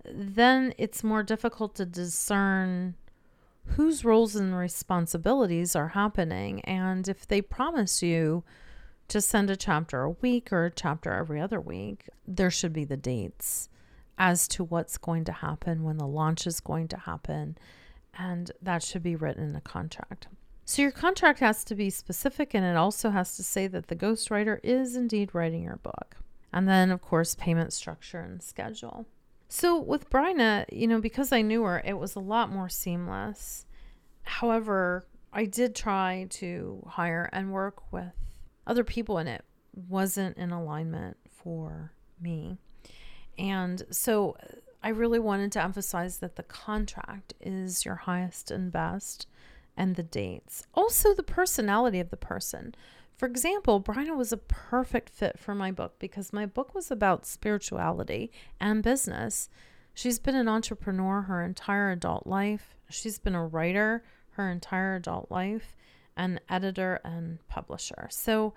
then 0.06 0.74
it's 0.78 1.04
more 1.04 1.24
difficult 1.24 1.76
to 1.76 1.86
discern 1.86 2.96
whose 3.66 4.06
roles 4.06 4.36
and 4.36 4.58
responsibilities 4.58 5.76
are 5.76 5.90
happening. 5.90 6.62
And 6.62 7.08
if 7.08 7.28
they 7.28 7.42
promise 7.42 8.02
you 8.02 8.44
to 9.08 9.22
send 9.22 9.50
a 9.50 9.56
chapter 9.56 10.02
a 10.04 10.12
week 10.12 10.52
or 10.52 10.66
a 10.66 10.72
chapter 10.72 11.12
every 11.12 11.40
other 11.40 11.60
week, 11.60 12.10
there 12.28 12.52
should 12.52 12.74
be 12.74 12.86
the 12.86 12.98
dates 12.98 13.70
as 14.18 14.48
to 14.48 14.64
what's 14.64 14.98
going 14.98 15.26
to 15.26 15.32
happen 15.32 15.84
when 15.84 15.98
the 15.98 16.08
launch 16.08 16.48
is 16.48 16.60
going 16.60 16.88
to 16.90 16.98
happen. 16.98 17.58
And 18.18 18.52
that 18.62 18.82
should 18.82 19.04
be 19.04 19.16
written 19.16 19.44
in 19.44 19.56
a 19.56 19.62
contract. 19.62 20.28
So 20.64 20.82
your 20.82 20.92
contract 20.92 21.40
has 21.40 21.64
to 21.66 21.76
be 21.76 21.90
specific 21.90 22.56
and 22.56 22.66
it 22.66 22.76
also 22.76 23.12
has 23.12 23.36
to 23.36 23.44
say 23.44 23.68
that 23.68 23.88
the 23.88 23.96
ghostwriter 23.96 24.60
is 24.64 24.96
indeed 24.96 25.30
writing 25.34 25.64
your 25.64 25.78
book. 25.78 26.16
And 26.52 26.68
then, 26.68 26.90
of 26.90 27.02
course, 27.02 27.36
payment 27.36 27.74
structure 27.74 28.22
and 28.22 28.42
schedule. 28.42 29.06
So 29.56 29.80
with 29.80 30.10
Bryna, 30.10 30.66
you 30.70 30.86
know, 30.86 31.00
because 31.00 31.32
I 31.32 31.42
knew 31.42 31.64
her, 31.64 31.82
it 31.86 31.98
was 31.98 32.14
a 32.14 32.20
lot 32.20 32.52
more 32.52 32.68
seamless. 32.68 33.66
However, 34.24 35.08
I 35.32 35.46
did 35.46 35.74
try 35.74 36.28
to 36.32 36.84
hire 36.86 37.30
and 37.32 37.54
work 37.54 37.90
with 37.94 38.12
other 38.68 38.84
people, 38.84 39.18
and 39.18 39.30
it 39.30 39.46
wasn't 39.74 40.36
in 40.36 40.52
alignment 40.52 41.16
for 41.30 41.94
me. 42.20 42.58
And 43.38 43.82
so 43.92 44.36
I 44.84 44.90
really 44.90 45.20
wanted 45.20 45.54
to 45.54 45.64
emphasize 45.64 46.18
that 46.18 46.36
the 46.36 46.44
contract 46.44 47.34
is 47.40 47.86
your 47.86 47.96
highest 47.96 48.52
and 48.52 48.74
best 48.74 49.26
and 49.78 49.96
the 49.96 50.04
dates. 50.04 50.68
Also, 50.74 51.14
the 51.14 51.24
personality 51.24 52.02
of 52.02 52.10
the 52.10 52.18
person. 52.18 52.76
For 53.18 53.28
example, 53.28 53.82
Bryna 53.82 54.16
was 54.16 54.34
a 54.34 54.38
perfect 54.38 55.10
fit 55.10 55.40
for 55.40 55.56
my 55.56 55.72
book 55.72 55.96
because 56.00 56.34
my 56.34 56.46
book 56.46 56.76
was 56.76 56.92
about 56.92 57.26
spirituality 57.26 58.32
and 58.60 58.84
business. 58.84 59.50
She's 59.94 60.20
been 60.20 60.36
an 60.36 60.50
entrepreneur 60.50 61.22
her 61.22 61.42
entire 61.44 61.92
adult 61.92 62.28
life. 62.28 62.76
She's 62.90 63.18
been 63.18 63.36
a 63.36 63.46
writer 63.46 64.04
her 64.32 64.52
entire 64.52 64.96
adult 64.96 65.32
life, 65.32 65.76
an 66.18 66.40
editor 66.50 67.00
and 67.06 67.40
publisher. 67.48 68.08
So 68.12 68.54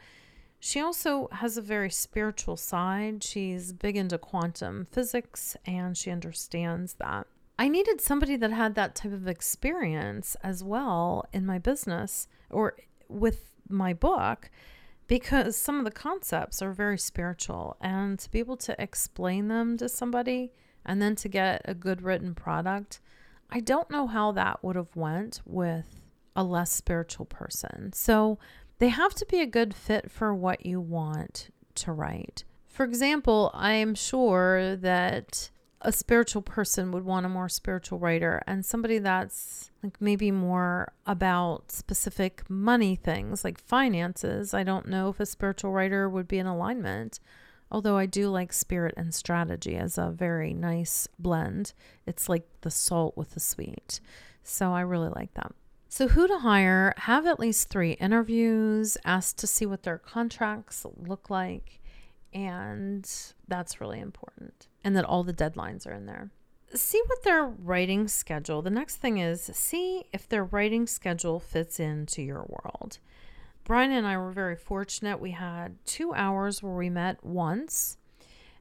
she 0.58 0.80
also 0.80 1.28
has 1.30 1.56
a 1.56 1.62
very 1.62 1.90
spiritual 1.90 2.56
side. 2.56 3.22
She's 3.22 3.72
big 3.72 3.96
into 3.96 4.18
quantum 4.18 4.88
physics 4.90 5.56
and 5.64 5.96
she 5.96 6.10
understands 6.10 6.94
that. 6.94 7.28
I 7.60 7.68
needed 7.68 8.00
somebody 8.00 8.36
that 8.36 8.52
had 8.52 8.74
that 8.74 8.94
type 8.94 9.12
of 9.12 9.28
experience 9.28 10.36
as 10.42 10.62
well 10.62 11.26
in 11.32 11.46
my 11.46 11.58
business 11.58 12.28
or 12.50 12.76
with 13.08 13.57
my 13.68 13.92
book 13.92 14.50
because 15.06 15.56
some 15.56 15.78
of 15.78 15.84
the 15.84 15.90
concepts 15.90 16.60
are 16.60 16.72
very 16.72 16.98
spiritual 16.98 17.76
and 17.80 18.18
to 18.18 18.30
be 18.30 18.38
able 18.38 18.56
to 18.56 18.80
explain 18.80 19.48
them 19.48 19.76
to 19.78 19.88
somebody 19.88 20.52
and 20.84 21.00
then 21.00 21.14
to 21.16 21.28
get 21.28 21.62
a 21.64 21.74
good 21.74 22.02
written 22.02 22.34
product 22.34 23.00
i 23.50 23.60
don't 23.60 23.90
know 23.90 24.06
how 24.06 24.32
that 24.32 24.62
would 24.62 24.76
have 24.76 24.94
went 24.94 25.40
with 25.44 25.98
a 26.38 26.44
less 26.44 26.70
spiritual 26.70 27.26
person. 27.26 27.92
So 27.92 28.38
they 28.78 28.90
have 28.90 29.12
to 29.14 29.26
be 29.26 29.40
a 29.40 29.46
good 29.46 29.74
fit 29.74 30.08
for 30.08 30.32
what 30.32 30.64
you 30.64 30.80
want 30.80 31.52
to 31.74 31.90
write. 31.90 32.44
For 32.68 32.84
example 32.84 33.50
i 33.54 33.72
am 33.72 33.96
sure 33.96 34.76
that 34.76 35.50
a 35.82 35.92
spiritual 35.92 36.42
person 36.42 36.90
would 36.90 37.04
want 37.04 37.26
a 37.26 37.28
more 37.28 37.48
spiritual 37.48 37.98
writer 37.98 38.42
and 38.46 38.64
somebody 38.64 38.98
that's 38.98 39.70
like 39.82 40.00
maybe 40.00 40.30
more 40.30 40.92
about 41.06 41.70
specific 41.70 42.42
money 42.48 42.96
things 42.96 43.44
like 43.44 43.60
finances. 43.60 44.52
I 44.52 44.64
don't 44.64 44.88
know 44.88 45.08
if 45.08 45.20
a 45.20 45.26
spiritual 45.26 45.72
writer 45.72 46.08
would 46.08 46.26
be 46.26 46.38
in 46.38 46.46
alignment, 46.46 47.20
although 47.70 47.96
I 47.96 48.06
do 48.06 48.28
like 48.28 48.52
spirit 48.52 48.94
and 48.96 49.14
strategy 49.14 49.76
as 49.76 49.96
a 49.98 50.10
very 50.10 50.52
nice 50.52 51.06
blend. 51.18 51.72
It's 52.06 52.28
like 52.28 52.48
the 52.62 52.70
salt 52.70 53.16
with 53.16 53.30
the 53.30 53.40
sweet. 53.40 54.00
So 54.42 54.72
I 54.72 54.80
really 54.80 55.10
like 55.10 55.34
that. 55.34 55.52
So, 55.90 56.08
who 56.08 56.28
to 56.28 56.40
hire? 56.40 56.92
Have 56.98 57.24
at 57.24 57.40
least 57.40 57.70
three 57.70 57.92
interviews, 57.92 58.98
ask 59.06 59.36
to 59.38 59.46
see 59.46 59.64
what 59.64 59.84
their 59.84 59.96
contracts 59.96 60.84
look 60.98 61.30
like, 61.30 61.80
and 62.34 63.10
that's 63.46 63.80
really 63.80 63.98
important 63.98 64.68
and 64.88 64.96
that 64.96 65.04
all 65.04 65.22
the 65.22 65.34
deadlines 65.34 65.86
are 65.86 65.92
in 65.92 66.06
there. 66.06 66.30
See 66.72 67.02
what 67.04 67.22
their 67.22 67.44
writing 67.44 68.08
schedule. 68.08 68.62
The 68.62 68.70
next 68.70 68.96
thing 68.96 69.18
is 69.18 69.50
see 69.52 70.04
if 70.14 70.26
their 70.26 70.44
writing 70.44 70.86
schedule 70.86 71.40
fits 71.40 71.78
into 71.78 72.22
your 72.22 72.46
world. 72.48 73.00
Bryna 73.66 73.98
and 73.98 74.06
I 74.06 74.16
were 74.16 74.32
very 74.32 74.56
fortunate. 74.56 75.20
We 75.20 75.32
had 75.32 75.76
two 75.84 76.14
hours 76.14 76.62
where 76.62 76.72
we 76.72 76.88
met 76.88 77.22
once, 77.22 77.98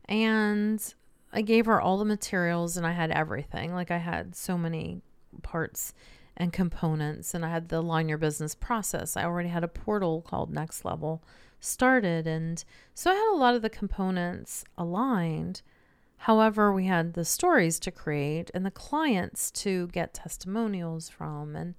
and 0.03 0.93
I 1.31 1.41
gave 1.43 1.65
her 1.65 1.79
all 1.79 1.97
the 1.97 2.03
materials 2.03 2.75
and 2.75 2.85
I 2.85 2.91
had 2.91 3.09
everything. 3.09 3.73
Like 3.73 3.89
I 3.89 3.99
had 3.99 4.35
so 4.35 4.57
many 4.57 4.99
parts 5.43 5.93
and 6.35 6.51
components, 6.51 7.33
and 7.33 7.45
I 7.45 7.51
had 7.51 7.69
the 7.69 7.81
line 7.81 8.09
your 8.09 8.17
business 8.17 8.53
process. 8.53 9.15
I 9.15 9.23
already 9.23 9.47
had 9.47 9.63
a 9.63 9.69
portal 9.69 10.21
called 10.27 10.53
Next 10.53 10.83
Level 10.83 11.23
started, 11.61 12.27
and 12.27 12.61
so 12.93 13.11
I 13.11 13.15
had 13.15 13.33
a 13.33 13.39
lot 13.39 13.55
of 13.55 13.61
the 13.61 13.69
components 13.69 14.65
aligned. 14.77 15.61
However, 16.17 16.73
we 16.73 16.85
had 16.85 17.13
the 17.13 17.25
stories 17.25 17.79
to 17.79 17.91
create 17.91 18.51
and 18.53 18.65
the 18.65 18.71
clients 18.71 19.51
to 19.51 19.87
get 19.87 20.13
testimonials 20.13 21.09
from 21.09 21.55
and 21.55 21.75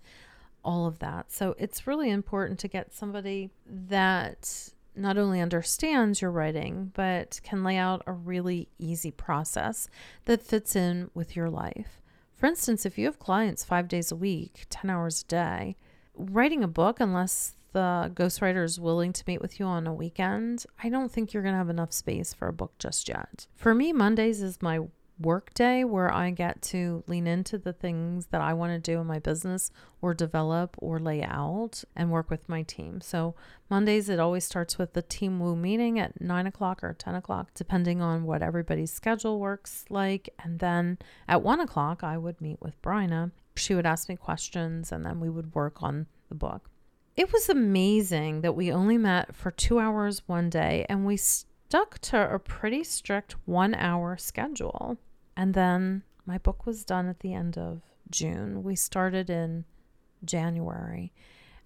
all 0.64 0.86
of 0.86 0.98
that. 1.00 1.30
So 1.30 1.54
it's 1.58 1.86
really 1.86 2.10
important 2.10 2.58
to 2.60 2.68
get 2.68 2.94
somebody 2.94 3.50
that 3.66 4.70
not 4.94 5.16
only 5.16 5.40
understands 5.40 6.20
your 6.20 6.30
writing, 6.30 6.92
but 6.94 7.40
can 7.42 7.62
lay 7.62 7.76
out 7.76 8.02
a 8.06 8.12
really 8.12 8.68
easy 8.78 9.10
process 9.10 9.88
that 10.24 10.42
fits 10.42 10.74
in 10.74 11.10
with 11.14 11.36
your 11.36 11.48
life. 11.48 12.00
For 12.34 12.46
instance, 12.46 12.84
if 12.86 12.98
you 12.98 13.06
have 13.06 13.18
clients 13.18 13.64
five 13.64 13.88
days 13.88 14.12
a 14.12 14.16
week, 14.16 14.66
10 14.70 14.90
hours 14.90 15.22
a 15.22 15.26
day, 15.26 15.76
writing 16.14 16.62
a 16.62 16.68
book, 16.68 17.00
unless 17.00 17.54
the 17.72 18.10
ghostwriter 18.14 18.64
is 18.64 18.80
willing 18.80 19.12
to 19.12 19.24
meet 19.26 19.40
with 19.40 19.58
you 19.60 19.66
on 19.66 19.86
a 19.86 19.94
weekend, 19.94 20.64
I 20.82 20.88
don't 20.88 21.12
think 21.12 21.32
you're 21.32 21.42
going 21.42 21.54
to 21.54 21.58
have 21.58 21.68
enough 21.68 21.92
space 21.92 22.32
for 22.32 22.48
a 22.48 22.52
book 22.52 22.72
just 22.78 23.08
yet. 23.08 23.46
For 23.54 23.74
me, 23.74 23.92
Mondays 23.92 24.42
is 24.42 24.62
my 24.62 24.80
work 25.20 25.52
day 25.54 25.84
where 25.84 26.12
I 26.12 26.30
get 26.30 26.62
to 26.62 27.02
lean 27.06 27.26
into 27.26 27.58
the 27.58 27.72
things 27.72 28.26
that 28.26 28.40
I 28.40 28.52
want 28.52 28.72
to 28.72 28.78
do 28.78 29.00
in 29.00 29.06
my 29.06 29.18
business 29.18 29.70
or 30.00 30.14
develop 30.14 30.76
or 30.78 30.98
lay 31.00 31.22
out 31.22 31.82
and 31.96 32.10
work 32.10 32.30
with 32.30 32.48
my 32.48 32.62
team. 32.62 33.00
So, 33.00 33.34
Mondays, 33.68 34.08
it 34.08 34.20
always 34.20 34.44
starts 34.44 34.78
with 34.78 34.92
the 34.92 35.02
Team 35.02 35.40
Woo 35.40 35.56
meeting 35.56 35.98
at 35.98 36.20
nine 36.20 36.46
o'clock 36.46 36.84
or 36.84 36.94
10 36.94 37.14
o'clock, 37.16 37.50
depending 37.54 38.00
on 38.00 38.24
what 38.24 38.42
everybody's 38.42 38.92
schedule 38.92 39.40
works 39.40 39.84
like. 39.90 40.28
And 40.42 40.60
then 40.60 40.98
at 41.26 41.42
one 41.42 41.60
o'clock, 41.60 42.04
I 42.04 42.16
would 42.16 42.40
meet 42.40 42.60
with 42.60 42.80
Bryna. 42.82 43.32
She 43.56 43.74
would 43.74 43.86
ask 43.86 44.08
me 44.08 44.16
questions 44.16 44.92
and 44.92 45.04
then 45.04 45.18
we 45.18 45.28
would 45.28 45.54
work 45.54 45.82
on 45.82 46.06
the 46.28 46.36
book. 46.36 46.70
It 47.18 47.32
was 47.32 47.48
amazing 47.48 48.42
that 48.42 48.54
we 48.54 48.70
only 48.70 48.96
met 48.96 49.34
for 49.34 49.50
two 49.50 49.80
hours 49.80 50.22
one 50.28 50.48
day 50.48 50.86
and 50.88 51.04
we 51.04 51.16
stuck 51.16 51.98
to 52.02 52.32
a 52.32 52.38
pretty 52.38 52.84
strict 52.84 53.34
one 53.44 53.74
hour 53.74 54.16
schedule. 54.16 54.98
And 55.36 55.52
then 55.52 56.04
my 56.26 56.38
book 56.38 56.64
was 56.64 56.84
done 56.84 57.08
at 57.08 57.18
the 57.18 57.34
end 57.34 57.58
of 57.58 57.82
June. 58.08 58.62
We 58.62 58.76
started 58.76 59.30
in 59.30 59.64
January 60.24 61.12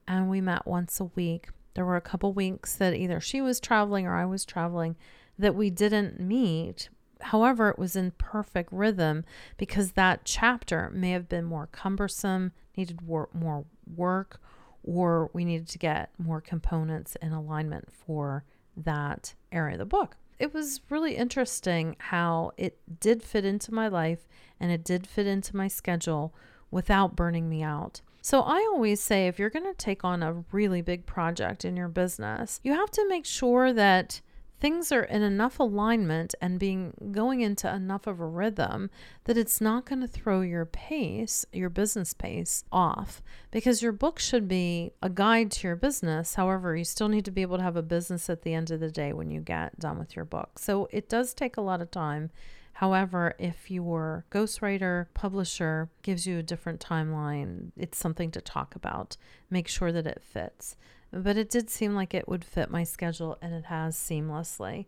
and 0.08 0.30
we 0.30 0.40
met 0.40 0.66
once 0.66 0.98
a 1.00 1.04
week. 1.04 1.50
There 1.74 1.84
were 1.84 1.96
a 1.96 2.00
couple 2.00 2.32
weeks 2.32 2.74
that 2.76 2.94
either 2.94 3.20
she 3.20 3.42
was 3.42 3.60
traveling 3.60 4.06
or 4.06 4.16
I 4.16 4.24
was 4.24 4.46
traveling 4.46 4.96
that 5.38 5.54
we 5.54 5.68
didn't 5.68 6.18
meet. 6.18 6.88
However, 7.20 7.68
it 7.68 7.78
was 7.78 7.94
in 7.94 8.12
perfect 8.12 8.72
rhythm 8.72 9.26
because 9.58 9.92
that 9.92 10.24
chapter 10.24 10.88
may 10.94 11.10
have 11.10 11.28
been 11.28 11.44
more 11.44 11.66
cumbersome, 11.66 12.52
needed 12.74 13.02
more 13.02 13.66
work, 13.94 14.40
or 14.84 15.30
we 15.32 15.44
needed 15.44 15.68
to 15.68 15.78
get 15.78 16.10
more 16.18 16.40
components 16.40 17.16
in 17.20 17.32
alignment 17.32 17.92
for 17.92 18.44
that 18.76 19.34
area 19.50 19.74
of 19.74 19.78
the 19.78 19.84
book. 19.84 20.16
It 20.38 20.52
was 20.52 20.80
really 20.90 21.16
interesting 21.16 21.96
how 21.98 22.52
it 22.56 22.78
did 23.00 23.22
fit 23.22 23.44
into 23.44 23.72
my 23.72 23.88
life 23.88 24.26
and 24.58 24.72
it 24.72 24.84
did 24.84 25.06
fit 25.06 25.26
into 25.26 25.56
my 25.56 25.68
schedule 25.68 26.34
without 26.70 27.14
burning 27.14 27.48
me 27.48 27.62
out. 27.62 28.00
So 28.22 28.40
I 28.40 28.58
always 28.72 29.00
say 29.00 29.26
if 29.26 29.38
you're 29.38 29.50
going 29.50 29.66
to 29.66 29.74
take 29.74 30.04
on 30.04 30.22
a 30.22 30.44
really 30.52 30.80
big 30.80 31.06
project 31.06 31.64
in 31.64 31.76
your 31.76 31.88
business, 31.88 32.60
you 32.62 32.72
have 32.72 32.90
to 32.92 33.08
make 33.08 33.26
sure 33.26 33.72
that 33.72 34.20
things 34.62 34.92
are 34.92 35.02
in 35.02 35.22
enough 35.22 35.58
alignment 35.58 36.36
and 36.40 36.56
being 36.56 36.94
going 37.10 37.40
into 37.40 37.68
enough 37.68 38.06
of 38.06 38.20
a 38.20 38.24
rhythm 38.24 38.88
that 39.24 39.36
it's 39.36 39.60
not 39.60 39.84
going 39.84 40.00
to 40.00 40.06
throw 40.06 40.40
your 40.40 40.64
pace, 40.64 41.44
your 41.52 41.68
business 41.68 42.14
pace 42.14 42.62
off 42.70 43.20
because 43.50 43.82
your 43.82 43.90
book 43.90 44.20
should 44.20 44.46
be 44.46 44.92
a 45.02 45.10
guide 45.10 45.50
to 45.50 45.66
your 45.66 45.74
business. 45.74 46.36
However, 46.36 46.76
you 46.76 46.84
still 46.84 47.08
need 47.08 47.24
to 47.24 47.32
be 47.32 47.42
able 47.42 47.56
to 47.56 47.62
have 47.64 47.74
a 47.74 47.82
business 47.82 48.30
at 48.30 48.42
the 48.42 48.54
end 48.54 48.70
of 48.70 48.78
the 48.78 48.88
day 48.88 49.12
when 49.12 49.32
you 49.32 49.40
get 49.40 49.80
done 49.80 49.98
with 49.98 50.14
your 50.14 50.24
book. 50.24 50.60
So 50.60 50.88
it 50.92 51.08
does 51.08 51.34
take 51.34 51.56
a 51.56 51.60
lot 51.60 51.82
of 51.82 51.90
time. 51.90 52.30
However, 52.74 53.34
if 53.40 53.68
your 53.68 54.26
ghostwriter, 54.30 55.06
publisher 55.12 55.90
gives 56.02 56.24
you 56.24 56.38
a 56.38 56.42
different 56.42 56.78
timeline, 56.78 57.72
it's 57.76 57.98
something 57.98 58.30
to 58.30 58.40
talk 58.40 58.76
about. 58.76 59.16
Make 59.50 59.66
sure 59.66 59.90
that 59.90 60.06
it 60.06 60.22
fits 60.22 60.76
but 61.12 61.36
it 61.36 61.50
did 61.50 61.70
seem 61.70 61.94
like 61.94 62.14
it 62.14 62.28
would 62.28 62.44
fit 62.44 62.70
my 62.70 62.84
schedule 62.84 63.38
and 63.42 63.54
it 63.54 63.66
has 63.66 63.96
seamlessly. 63.96 64.86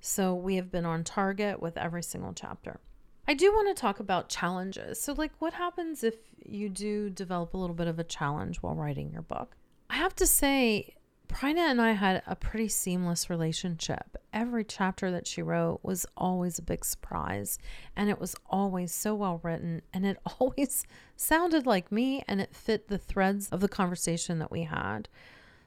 So 0.00 0.34
we 0.34 0.56
have 0.56 0.70
been 0.70 0.84
on 0.84 1.04
target 1.04 1.60
with 1.60 1.78
every 1.78 2.02
single 2.02 2.32
chapter. 2.32 2.80
I 3.26 3.34
do 3.34 3.52
want 3.52 3.74
to 3.74 3.80
talk 3.80 4.00
about 4.00 4.28
challenges. 4.28 5.00
So, 5.00 5.12
like, 5.12 5.30
what 5.38 5.54
happens 5.54 6.02
if 6.02 6.16
you 6.44 6.68
do 6.68 7.08
develop 7.08 7.54
a 7.54 7.56
little 7.56 7.76
bit 7.76 7.86
of 7.86 7.98
a 7.98 8.04
challenge 8.04 8.58
while 8.58 8.74
writing 8.74 9.12
your 9.12 9.22
book? 9.22 9.56
I 9.88 9.94
have 9.94 10.14
to 10.16 10.26
say, 10.26 10.96
Bryna 11.28 11.70
and 11.70 11.80
I 11.80 11.92
had 11.92 12.22
a 12.26 12.34
pretty 12.34 12.68
seamless 12.68 13.30
relationship. 13.30 14.16
Every 14.32 14.64
chapter 14.64 15.10
that 15.12 15.26
she 15.26 15.40
wrote 15.40 15.80
was 15.82 16.04
always 16.16 16.58
a 16.58 16.62
big 16.62 16.84
surprise, 16.84 17.58
and 17.96 18.10
it 18.10 18.20
was 18.20 18.34
always 18.46 18.92
so 18.92 19.14
well 19.14 19.40
written, 19.42 19.82
and 19.94 20.04
it 20.04 20.18
always 20.40 20.84
sounded 21.16 21.64
like 21.64 21.92
me, 21.92 22.24
and 22.26 22.40
it 22.40 22.56
fit 22.56 22.88
the 22.88 22.98
threads 22.98 23.48
of 23.50 23.60
the 23.60 23.68
conversation 23.68 24.40
that 24.40 24.50
we 24.50 24.64
had. 24.64 25.08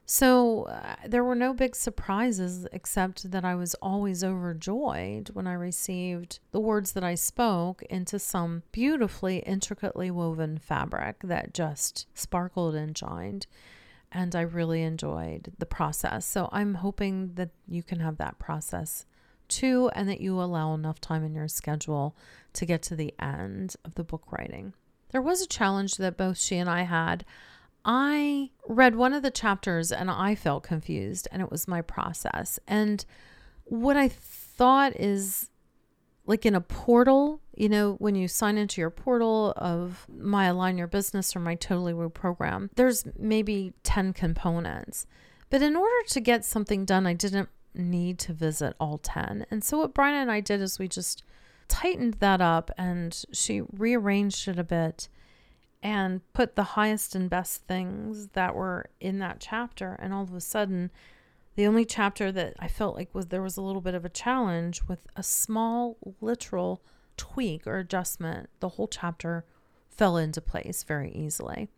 So 0.06 0.64
uh, 0.64 0.96
there 1.08 1.24
were 1.24 1.36
no 1.36 1.54
big 1.54 1.76
surprises 1.76 2.68
except 2.72 3.32
that 3.32 3.44
I 3.44 3.56
was 3.56 3.74
always 3.76 4.24
overjoyed 4.24 5.32
when 5.34 5.48
I 5.48 5.54
received 5.54 6.40
the 6.52 6.60
words 6.60 6.92
that 6.92 7.04
I 7.04 7.16
spoke 7.16 7.82
into 7.84 8.20
some 8.20 8.62
beautifully, 8.72 9.40
intricately 9.40 10.12
woven 10.12 10.60
fabric 10.60 11.22
that 11.24 11.54
just 11.54 12.06
sparkled 12.14 12.76
and 12.76 12.96
shined 12.96 13.48
and 14.12 14.34
I 14.34 14.42
really 14.42 14.82
enjoyed 14.82 15.52
the 15.58 15.66
process. 15.66 16.26
So 16.26 16.48
I'm 16.52 16.76
hoping 16.76 17.34
that 17.36 17.50
you 17.68 17.84
can 17.84 18.00
have 18.00 18.18
that 18.18 18.40
process 18.40 19.06
too, 19.48 19.92
and 19.94 20.10
that 20.10 20.22
you 20.22 20.42
allow 20.42 20.74
enough 20.74 21.00
time 21.00 21.24
in 21.24 21.36
your 21.36 21.48
schedule 21.48 22.16
to 22.54 22.66
get 22.66 22.82
to 22.84 22.96
the 22.96 23.14
end 23.20 23.76
of 23.84 23.96
the 23.96 24.04
book 24.04 24.32
writing. 24.32 24.74
There 25.12 25.22
was 25.22 25.42
a 25.42 25.48
challenge 25.48 25.96
that 25.98 26.18
both 26.18 26.40
she 26.40 26.58
and 26.58 26.70
I 26.70 26.84
had. 26.84 27.26
I 27.86 28.50
read 28.68 28.96
one 28.96 29.14
of 29.14 29.22
the 29.22 29.32
chapters 29.32 29.92
and 29.92 30.10
I 30.10 30.34
felt 30.36 30.64
confused, 30.64 31.28
and 31.32 31.42
it 31.42 31.52
was 31.52 31.68
my 31.68 31.82
process. 31.82 32.60
And 32.68 33.06
what 33.66 33.96
I 33.96 34.08
thought 34.10 35.00
is 35.00 35.52
like 36.26 36.46
in 36.46 36.56
a 36.56 36.62
portal, 36.62 37.42
you 37.56 37.70
know, 37.70 37.94
when 38.00 38.16
you 38.16 38.28
sign 38.28 38.58
into 38.58 38.82
your 38.82 38.90
portal 38.90 39.54
of 39.58 40.08
my 40.10 40.46
Align 40.46 40.78
Your 40.78 40.88
Business 40.88 41.36
or 41.36 41.40
my 41.40 41.56
Totally 41.56 41.94
Woo 41.94 42.10
program, 42.10 42.72
there's 42.76 43.06
maybe 43.18 43.74
10 43.84 44.14
components. 44.14 45.06
But 45.52 45.62
in 45.62 45.76
order 45.76 46.08
to 46.08 46.20
get 46.20 46.44
something 46.44 46.86
done, 46.86 47.06
I 47.06 47.14
didn't 47.14 47.50
need 47.76 48.18
to 48.20 48.34
visit 48.34 48.76
all 48.80 48.98
10. 48.98 49.46
And 49.52 49.64
so 49.64 49.78
what 49.80 49.94
Bryna 49.94 50.22
and 50.22 50.32
I 50.32 50.40
did 50.40 50.62
is 50.62 50.80
we 50.80 50.88
just 50.88 51.24
tightened 51.68 52.16
that 52.16 52.42
up 52.42 52.72
and 52.78 53.24
she 53.32 53.62
rearranged 53.62 54.48
it 54.48 54.58
a 54.58 54.64
bit 54.64 55.08
and 55.86 56.22
put 56.34 56.56
the 56.56 56.64
highest 56.64 57.14
and 57.14 57.30
best 57.30 57.68
things 57.68 58.30
that 58.30 58.56
were 58.56 58.88
in 59.00 59.20
that 59.20 59.40
chapter. 59.40 59.96
And 60.00 60.16
all 60.16 60.24
of 60.24 60.34
a 60.34 60.42
sudden, 60.42 60.90
the 61.54 61.68
only 61.68 61.86
chapter 61.86 62.32
that 62.32 62.56
I 62.58 62.68
felt 62.68 62.96
like 62.96 63.14
was 63.14 63.28
there 63.28 63.44
was 63.44 63.56
a 63.56 63.62
little 63.62 63.82
bit 63.82 63.94
of 63.94 64.04
a 64.04 64.10
challenge 64.10 64.82
with 64.88 64.98
a 65.16 65.22
small 65.22 65.96
literal 66.22 66.82
tweak 67.18 67.68
or 67.68 67.78
adjustment. 67.78 68.50
The 68.62 68.70
whole 68.70 68.88
chapter 68.88 69.46
fell 69.88 70.18
into 70.18 70.42
place 70.42 70.82
very 70.82 71.12
easily. 71.12 71.70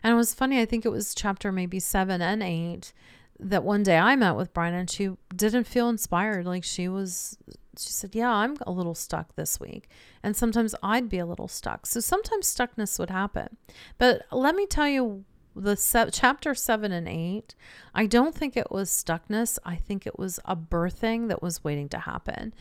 And 0.00 0.12
it 0.12 0.16
was 0.16 0.32
funny, 0.32 0.60
I 0.60 0.64
think 0.64 0.86
it 0.86 0.90
was 0.90 1.12
chapter 1.12 1.50
maybe 1.50 1.80
seven 1.80 2.22
and 2.22 2.44
eight 2.44 2.92
that 3.42 3.64
one 3.64 3.82
day 3.82 3.98
I 3.98 4.16
met 4.16 4.36
with 4.36 4.52
Bryna 4.52 4.80
and 4.80 4.90
she 4.90 5.10
didn't 5.34 5.64
feel 5.64 5.88
inspired. 5.88 6.46
Like 6.46 6.64
she 6.64 6.88
was, 6.88 7.38
she 7.78 7.90
said, 7.90 8.14
Yeah, 8.14 8.30
I'm 8.30 8.56
a 8.66 8.72
little 8.72 8.94
stuck 8.94 9.34
this 9.34 9.58
week. 9.58 9.88
And 10.22 10.36
sometimes 10.36 10.74
I'd 10.82 11.08
be 11.08 11.18
a 11.18 11.26
little 11.26 11.48
stuck. 11.48 11.86
So 11.86 12.00
sometimes 12.00 12.46
stuckness 12.46 12.98
would 12.98 13.10
happen. 13.10 13.56
But 13.98 14.22
let 14.30 14.54
me 14.54 14.66
tell 14.66 14.88
you 14.88 15.24
the 15.56 15.76
se- 15.76 16.10
chapter 16.12 16.54
7 16.54 16.92
and 16.92 17.08
8 17.08 17.54
i 17.92 18.06
don't 18.06 18.34
think 18.34 18.56
it 18.56 18.70
was 18.70 18.88
stuckness 18.88 19.58
i 19.64 19.74
think 19.74 20.06
it 20.06 20.16
was 20.16 20.38
a 20.44 20.54
birthing 20.54 21.28
that 21.28 21.42
was 21.42 21.64
waiting 21.64 21.88
to 21.88 21.98
happen 21.98 22.54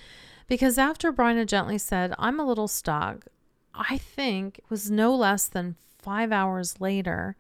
because 0.48 0.78
after 0.80 1.14
bryna 1.14 1.46
gently 1.46 1.78
said 1.78 2.16
i'm 2.18 2.40
a 2.40 2.46
little 2.46 2.68
stuck 2.68 3.28
i 3.76 3.98
think 3.98 4.58
it 4.58 4.66
was 4.70 4.90
no 4.90 5.16
less 5.16 5.48
than 5.48 5.76
five 6.00 6.32
hours 6.32 6.82
later 6.82 7.36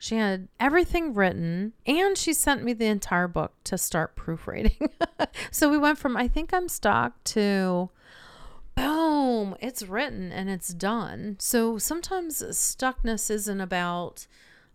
she 0.00 0.16
had 0.16 0.48
everything 0.58 1.14
written 1.14 1.72
and 1.86 2.18
she 2.18 2.32
sent 2.32 2.64
me 2.64 2.72
the 2.72 2.86
entire 2.86 3.28
book 3.28 3.52
to 3.62 3.78
start 3.78 4.16
proofreading 4.16 4.88
so 5.52 5.70
we 5.70 5.78
went 5.78 5.98
from 5.98 6.16
i 6.16 6.26
think 6.26 6.52
i'm 6.52 6.68
stuck 6.68 7.22
to 7.22 7.88
boom 8.74 9.54
it's 9.60 9.82
written 9.82 10.32
and 10.32 10.50
it's 10.50 10.74
done 10.74 11.36
so 11.38 11.78
sometimes 11.78 12.42
stuckness 12.42 13.30
isn't 13.30 13.60
about 13.60 14.26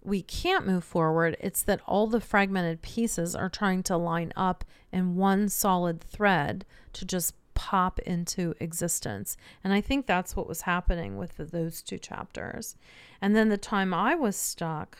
we 0.05 0.21
can't 0.21 0.67
move 0.67 0.83
forward, 0.83 1.35
it's 1.39 1.63
that 1.63 1.81
all 1.87 2.07
the 2.07 2.21
fragmented 2.21 2.81
pieces 2.81 3.35
are 3.35 3.49
trying 3.49 3.81
to 3.83 3.97
line 3.97 4.31
up 4.35 4.63
in 4.91 5.15
one 5.15 5.49
solid 5.49 5.99
thread 5.99 6.63
to 6.93 7.05
just 7.05 7.33
pop 7.55 7.99
into 7.99 8.53
existence. 8.59 9.35
And 9.63 9.73
I 9.73 9.81
think 9.81 10.05
that's 10.05 10.35
what 10.35 10.47
was 10.47 10.61
happening 10.61 11.17
with 11.17 11.37
the, 11.37 11.45
those 11.45 11.81
two 11.81 11.97
chapters. 11.97 12.75
And 13.19 13.35
then 13.35 13.49
the 13.49 13.57
time 13.57 13.93
I 13.93 14.13
was 14.13 14.35
stuck, 14.35 14.99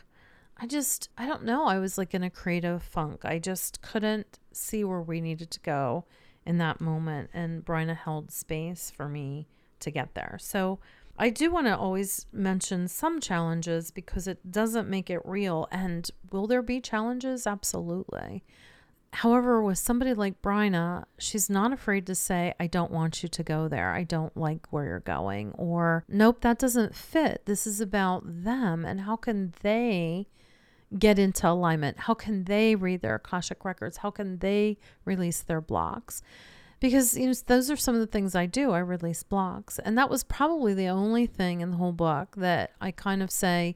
I 0.58 0.68
just, 0.68 1.10
I 1.18 1.26
don't 1.26 1.44
know, 1.44 1.66
I 1.66 1.80
was 1.80 1.98
like 1.98 2.14
in 2.14 2.24
a 2.24 2.30
creative 2.30 2.82
funk. 2.82 3.26
I 3.26 3.40
just 3.40 3.82
couldn't 3.82 4.40
see 4.54 4.84
where 4.84 5.02
we 5.02 5.20
needed 5.20 5.52
to 5.52 5.60
go 5.60 6.06
in 6.46 6.58
that 6.60 6.80
moment. 6.80 7.30
And 7.34 7.66
Bryna 7.66 7.98
held 7.98 8.32
space 8.32 8.92
for 8.96 9.10
me 9.10 9.48
to 9.82 9.92
get 9.92 10.16
there. 10.16 10.38
So, 10.40 10.80
I 11.18 11.30
do 11.30 11.50
want 11.50 11.68
to 11.68 11.78
always 11.78 12.26
mention 12.34 12.88
some 12.90 13.22
challenges 13.22 13.90
because 13.90 14.28
it 14.28 14.52
doesn't 14.52 14.90
make 14.90 15.10
it 15.10 15.22
real. 15.24 15.68
And 15.72 16.10
will 16.30 16.46
there 16.46 16.62
be 16.62 16.82
challenges? 16.82 17.48
Absolutely. 17.48 18.44
However, 19.14 19.64
with 19.64 19.78
somebody 19.78 20.14
like 20.14 20.42
Bryna, 20.42 21.06
she's 21.18 21.50
not 21.50 21.72
afraid 21.72 22.06
to 22.08 22.16
say, 22.16 22.54
I 22.60 22.68
don't 22.68 22.92
want 22.92 23.24
you 23.24 23.30
to 23.30 23.44
go 23.44 23.70
there. 23.70 23.94
I 23.94 24.04
don't 24.04 24.36
like 24.36 24.68
where 24.72 24.84
you're 24.84 25.00
going. 25.00 25.54
Or, 25.54 26.04
nope, 26.10 26.42
that 26.42 26.60
doesn't 26.60 26.94
fit. 26.94 27.44
This 27.46 27.66
is 27.66 27.80
about 27.80 28.24
them. 28.26 28.84
And 28.84 29.02
how 29.02 29.16
can 29.16 29.54
they 29.62 30.28
get 30.98 31.20
into 31.20 31.50
alignment? 31.50 32.00
How 32.00 32.14
can 32.14 32.46
they 32.46 32.76
read 32.76 33.02
their 33.02 33.16
Akashic 33.16 33.66
records? 33.66 33.98
How 33.98 34.12
can 34.12 34.38
they 34.40 34.78
release 35.06 35.42
their 35.42 35.62
blocks? 35.62 36.22
because 36.80 37.18
you 37.18 37.26
know 37.28 37.34
those 37.48 37.72
are 37.72 37.76
some 37.76 37.96
of 37.96 38.02
the 38.02 38.08
things 38.08 38.36
I 38.36 38.46
do. 38.46 38.72
I 38.72 38.80
release 38.80 39.24
blocks, 39.24 39.80
and 39.80 39.98
that 39.98 40.10
was 40.10 40.24
probably 40.24 40.74
the 40.74 40.88
only 40.88 41.26
thing 41.26 41.62
in 41.62 41.72
the 41.72 41.78
whole 41.78 41.92
book 41.92 42.36
that 42.38 42.72
I 42.82 42.92
kind 42.92 43.24
of 43.24 43.32
say, 43.32 43.76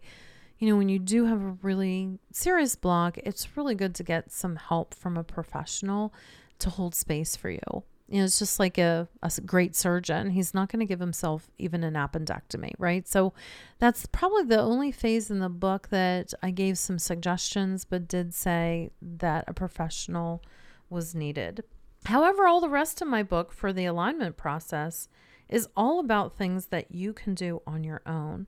you 0.60 0.69
know, 0.69 0.78
when 0.78 0.89
you 0.89 1.00
do 1.00 1.26
have 1.26 1.41
a 1.41 1.58
really 1.62 2.19
serious 2.32 2.76
block, 2.76 3.17
it's 3.19 3.58
really 3.58 3.76
good 3.76 3.95
to 3.95 4.04
get 4.04 4.32
some 4.32 4.58
help 4.58 4.93
from 4.93 5.17
a 5.17 5.24
professional 5.24 6.13
to 6.60 6.69
hold 6.69 6.93
space 6.93 7.36
for 7.36 7.50
you. 7.50 7.84
You 8.10 8.19
know, 8.19 8.26
it's 8.26 8.39
just 8.39 8.60
like 8.60 8.78
a, 8.78 9.08
a 9.22 9.32
great 9.45 9.76
surgeon. 9.76 10.32
He's 10.32 10.54
not 10.54 10.72
going 10.72 10.80
to 10.80 10.86
give 10.86 11.00
himself 11.00 11.50
even 11.60 11.84
an 11.84 11.93
appendectomy, 11.93 12.74
right? 12.80 13.08
So 13.08 13.34
that's 13.78 14.08
probably 14.08 14.43
the 14.43 14.60
only 14.60 14.91
phase 14.91 15.30
in 15.30 15.39
the 15.39 15.50
book 15.50 15.89
that 15.89 16.34
I 16.41 16.50
gave 16.50 16.78
some 16.78 16.98
suggestions, 16.98 17.86
but 17.86 18.08
did 18.08 18.34
say 18.34 18.89
that 19.02 19.45
a 19.48 19.54
professional 19.54 20.43
was 20.89 21.13
needed. 21.13 21.63
However, 22.06 22.48
all 22.48 22.62
the 22.62 22.69
rest 22.69 23.02
of 23.02 23.08
my 23.08 23.22
book 23.22 23.52
for 23.52 23.72
the 23.72 23.86
alignment 23.86 24.38
process 24.38 25.08
is 25.48 25.67
all 25.76 26.00
about 26.00 26.36
things 26.36 26.67
that 26.67 26.93
you 26.93 27.13
can 27.13 27.36
do 27.36 27.62
on 27.67 27.84
your 27.84 28.02
own. 28.06 28.48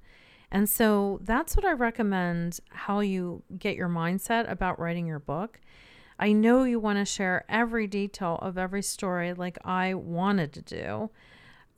And 0.51 0.69
so 0.69 1.19
that's 1.23 1.55
what 1.55 1.65
I 1.65 1.71
recommend 1.71 2.59
how 2.69 2.99
you 2.99 3.43
get 3.57 3.75
your 3.75 3.89
mindset 3.89 4.51
about 4.51 4.79
writing 4.79 5.07
your 5.07 5.19
book. 5.19 5.59
I 6.21 6.33
know 6.33 6.63
you 6.65 6.79
want 6.79 6.99
to 6.99 7.05
share 7.05 7.45
every 7.49 7.87
detail 7.87 8.37
of 8.43 8.55
every 8.55 8.83
story 8.83 9.33
like 9.33 9.57
I 9.65 9.95
wanted 9.95 10.53
to 10.53 10.61
do 10.61 11.09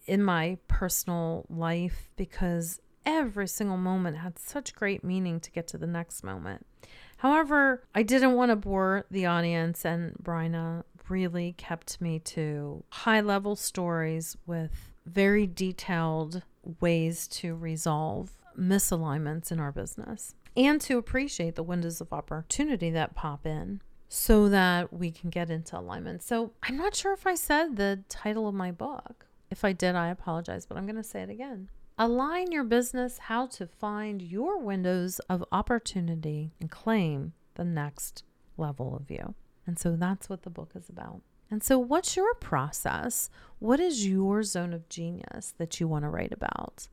in 0.06 0.22
my 0.22 0.58
personal 0.68 1.46
life 1.50 2.10
because 2.18 2.82
every 3.06 3.48
single 3.48 3.78
moment 3.78 4.18
had 4.18 4.38
such 4.38 4.76
great 4.76 5.02
meaning 5.02 5.40
to 5.40 5.52
get 5.52 5.70
to 5.70 5.78
the 5.78 5.88
next 5.88 6.26
moment. 6.26 6.66
However, 7.18 7.86
I 7.96 8.04
didn't 8.04 8.34
want 8.34 8.50
to 8.52 8.58
bore 8.58 9.06
the 9.10 9.26
audience 9.26 9.86
and 9.86 10.14
Bryna 10.22 10.84
really 11.08 11.54
kept 11.54 12.02
me 12.02 12.20
to 12.20 12.84
high 12.90 13.22
level 13.22 13.56
stories 13.56 14.36
with 14.46 14.92
very 15.06 15.48
detailed 15.48 16.44
ways 16.82 17.30
to 17.30 17.56
resolve 17.56 18.32
misalignments 18.60 19.54
in 19.54 19.62
our 19.62 19.72
business 19.72 20.36
and 20.58 20.82
to 20.82 20.98
appreciate 20.98 21.56
the 21.56 21.64
windows 21.64 22.02
of 22.02 22.12
opportunity 22.12 22.90
that 22.90 23.16
pop 23.16 23.46
in 23.46 23.80
so 24.10 24.50
that 24.50 24.94
we 24.94 25.12
can 25.12 25.30
get 25.30 25.50
into 25.50 25.78
alignment. 25.78 26.24
So, 26.24 26.54
I'm 26.64 26.78
not 26.78 26.96
sure 26.96 27.14
if 27.14 27.26
I 27.26 27.36
said 27.36 27.76
the 27.76 28.04
title 28.10 28.48
of 28.48 28.56
my 28.56 28.72
book. 28.72 29.26
If 29.50 29.64
I 29.64 29.74
did, 29.74 29.96
I 29.96 30.08
apologize, 30.10 30.66
but 30.66 30.78
I'm 30.78 30.86
going 30.86 30.96
to 30.96 31.04
say 31.04 31.22
it 31.22 31.30
again. 31.30 31.70
Align 31.98 32.52
your 32.52 32.64
business 32.64 33.20
how 33.20 33.46
to 33.48 33.68
find 33.68 34.22
your 34.22 34.60
windows 34.60 35.20
of 35.30 35.46
opportunity 35.52 36.52
and 36.60 36.72
claim 36.72 37.34
the 37.54 37.64
next 37.64 38.24
level 38.58 38.96
of 38.96 39.12
you. 39.12 39.36
And 39.68 39.78
so 39.78 39.96
that's 39.96 40.28
what 40.28 40.42
the 40.42 40.50
book 40.50 40.72
is 40.76 40.90
about. 40.90 41.22
And 41.52 41.64
so, 41.64 41.78
what's 41.78 42.16
your 42.16 42.34
process? 42.36 43.30
What 43.60 43.80
is 43.80 44.08
your 44.08 44.42
zone 44.42 44.74
of 44.74 44.90
genius 44.90 45.54
that 45.60 45.80
you 45.80 45.88
want 45.88 46.04
to 46.04 46.10
write 46.10 46.34
about? 46.34 46.88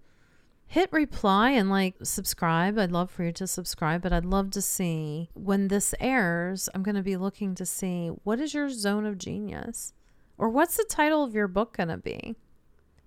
Hit 0.70 0.92
reply 0.92 1.50
and 1.50 1.68
like 1.68 1.96
subscribe. 2.02 2.78
I'd 2.78 2.92
love 2.92 3.10
for 3.10 3.24
you 3.24 3.32
to 3.32 3.46
subscribe, 3.46 4.02
but 4.02 4.12
I'd 4.12 4.24
love 4.24 4.50
to 4.52 4.62
see 4.62 5.28
when 5.34 5.68
this 5.68 5.94
airs. 6.00 6.68
I'm 6.74 6.82
going 6.82 6.94
to 6.94 7.02
be 7.02 7.16
looking 7.16 7.54
to 7.56 7.66
see 7.66 8.08
what 8.24 8.40
is 8.40 8.54
your 8.54 8.70
zone 8.70 9.04
of 9.04 9.18
genius? 9.18 9.92
Or 10.38 10.48
what's 10.48 10.76
the 10.76 10.86
title 10.88 11.24
of 11.24 11.34
your 11.34 11.48
book 11.48 11.76
going 11.76 11.88
to 11.88 11.96
be? 11.96 12.36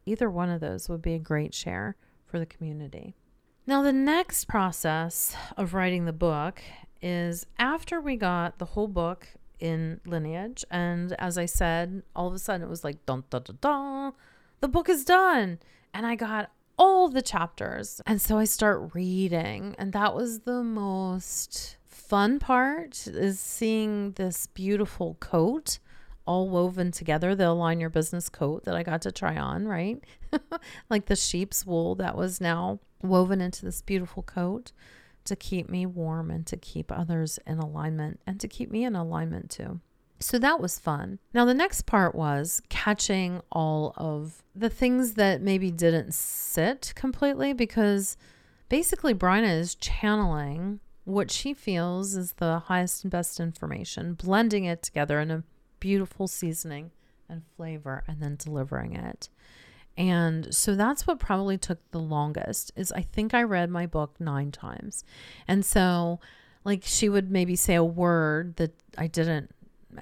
either 0.05 0.29
one 0.29 0.49
of 0.49 0.61
those 0.61 0.89
would 0.89 1.01
be 1.01 1.13
a 1.13 1.19
great 1.19 1.53
share 1.53 1.95
for 2.25 2.39
the 2.39 2.45
community. 2.45 3.15
Now, 3.65 3.81
the 3.81 3.93
next 3.93 4.45
process 4.45 5.35
of 5.55 5.73
writing 5.73 6.05
the 6.05 6.13
book 6.13 6.61
is 7.01 7.45
after 7.57 8.01
we 8.01 8.15
got 8.15 8.59
the 8.59 8.65
whole 8.65 8.87
book 8.87 9.27
in 9.59 10.01
lineage, 10.05 10.65
and 10.69 11.13
as 11.13 11.37
I 11.37 11.45
said, 11.45 12.03
all 12.15 12.27
of 12.27 12.33
a 12.33 12.39
sudden 12.39 12.65
it 12.65 12.69
was 12.69 12.83
like 12.83 13.05
dun 13.05 13.23
dun 13.29 13.43
dun 13.43 13.57
dun, 13.61 14.13
the 14.59 14.67
book 14.67 14.89
is 14.89 15.05
done, 15.05 15.59
and 15.93 16.05
I 16.05 16.15
got 16.15 16.51
all 16.83 17.07
the 17.07 17.21
chapters, 17.21 18.01
and 18.05 18.21
so 18.21 18.37
I 18.37 18.43
start 18.43 18.93
reading, 18.93 19.73
and 19.79 19.93
that 19.93 20.13
was 20.13 20.41
the 20.41 20.61
most 20.61 21.77
fun 21.87 22.39
part 22.39 23.07
is 23.07 23.39
seeing 23.39 24.11
this 24.11 24.47
beautiful 24.47 25.15
coat 25.21 25.79
all 26.25 26.49
woven 26.49 26.91
together 26.91 27.35
the 27.35 27.47
align 27.47 27.79
your 27.79 27.89
business 27.89 28.27
coat 28.27 28.65
that 28.65 28.75
I 28.75 28.83
got 28.83 29.01
to 29.03 29.13
try 29.13 29.37
on, 29.37 29.65
right? 29.65 30.03
like 30.89 31.05
the 31.05 31.15
sheep's 31.15 31.65
wool 31.65 31.95
that 31.95 32.17
was 32.17 32.41
now 32.41 32.81
woven 33.01 33.39
into 33.39 33.63
this 33.63 33.81
beautiful 33.81 34.21
coat 34.21 34.73
to 35.23 35.37
keep 35.37 35.69
me 35.69 35.85
warm 35.85 36.29
and 36.29 36.45
to 36.47 36.57
keep 36.57 36.91
others 36.91 37.39
in 37.47 37.59
alignment 37.59 38.19
and 38.27 38.41
to 38.41 38.47
keep 38.49 38.69
me 38.69 38.83
in 38.83 38.93
alignment 38.93 39.49
too. 39.49 39.79
So 40.23 40.39
that 40.39 40.61
was 40.61 40.79
fun. 40.79 41.19
Now, 41.33 41.43
the 41.43 41.53
next 41.53 41.85
part 41.85 42.15
was 42.15 42.61
catching 42.69 43.41
all 43.51 43.93
of 43.97 44.41
the 44.55 44.69
things 44.69 45.15
that 45.15 45.41
maybe 45.41 45.69
didn't 45.69 46.13
sit 46.13 46.93
completely 46.95 47.51
because 47.51 48.15
basically 48.69 49.13
Bryna 49.13 49.59
is 49.59 49.75
channeling 49.75 50.79
what 51.03 51.29
she 51.29 51.53
feels 51.53 52.15
is 52.15 52.33
the 52.33 52.59
highest 52.59 53.03
and 53.03 53.11
best 53.11 53.41
information, 53.41 54.13
blending 54.13 54.63
it 54.63 54.81
together 54.81 55.19
in 55.19 55.29
a 55.29 55.43
beautiful 55.81 56.29
seasoning 56.29 56.91
and 57.27 57.43
flavor, 57.57 58.05
and 58.07 58.21
then 58.21 58.37
delivering 58.37 58.95
it. 58.95 59.27
And 59.97 60.55
so 60.55 60.73
that's 60.75 61.05
what 61.05 61.19
probably 61.19 61.57
took 61.57 61.79
the 61.91 61.99
longest 61.99 62.71
is 62.77 62.93
I 62.93 63.01
think 63.01 63.33
I 63.33 63.43
read 63.43 63.69
my 63.69 63.87
book 63.87 64.15
9 64.21 64.51
times. 64.53 65.03
And 65.49 65.65
so 65.65 66.21
like 66.63 66.83
she 66.85 67.09
would 67.09 67.29
maybe 67.29 67.55
say 67.55 67.75
a 67.75 67.83
word 67.83 68.55
that 68.55 68.71
I 68.97 69.07
didn't 69.07 69.52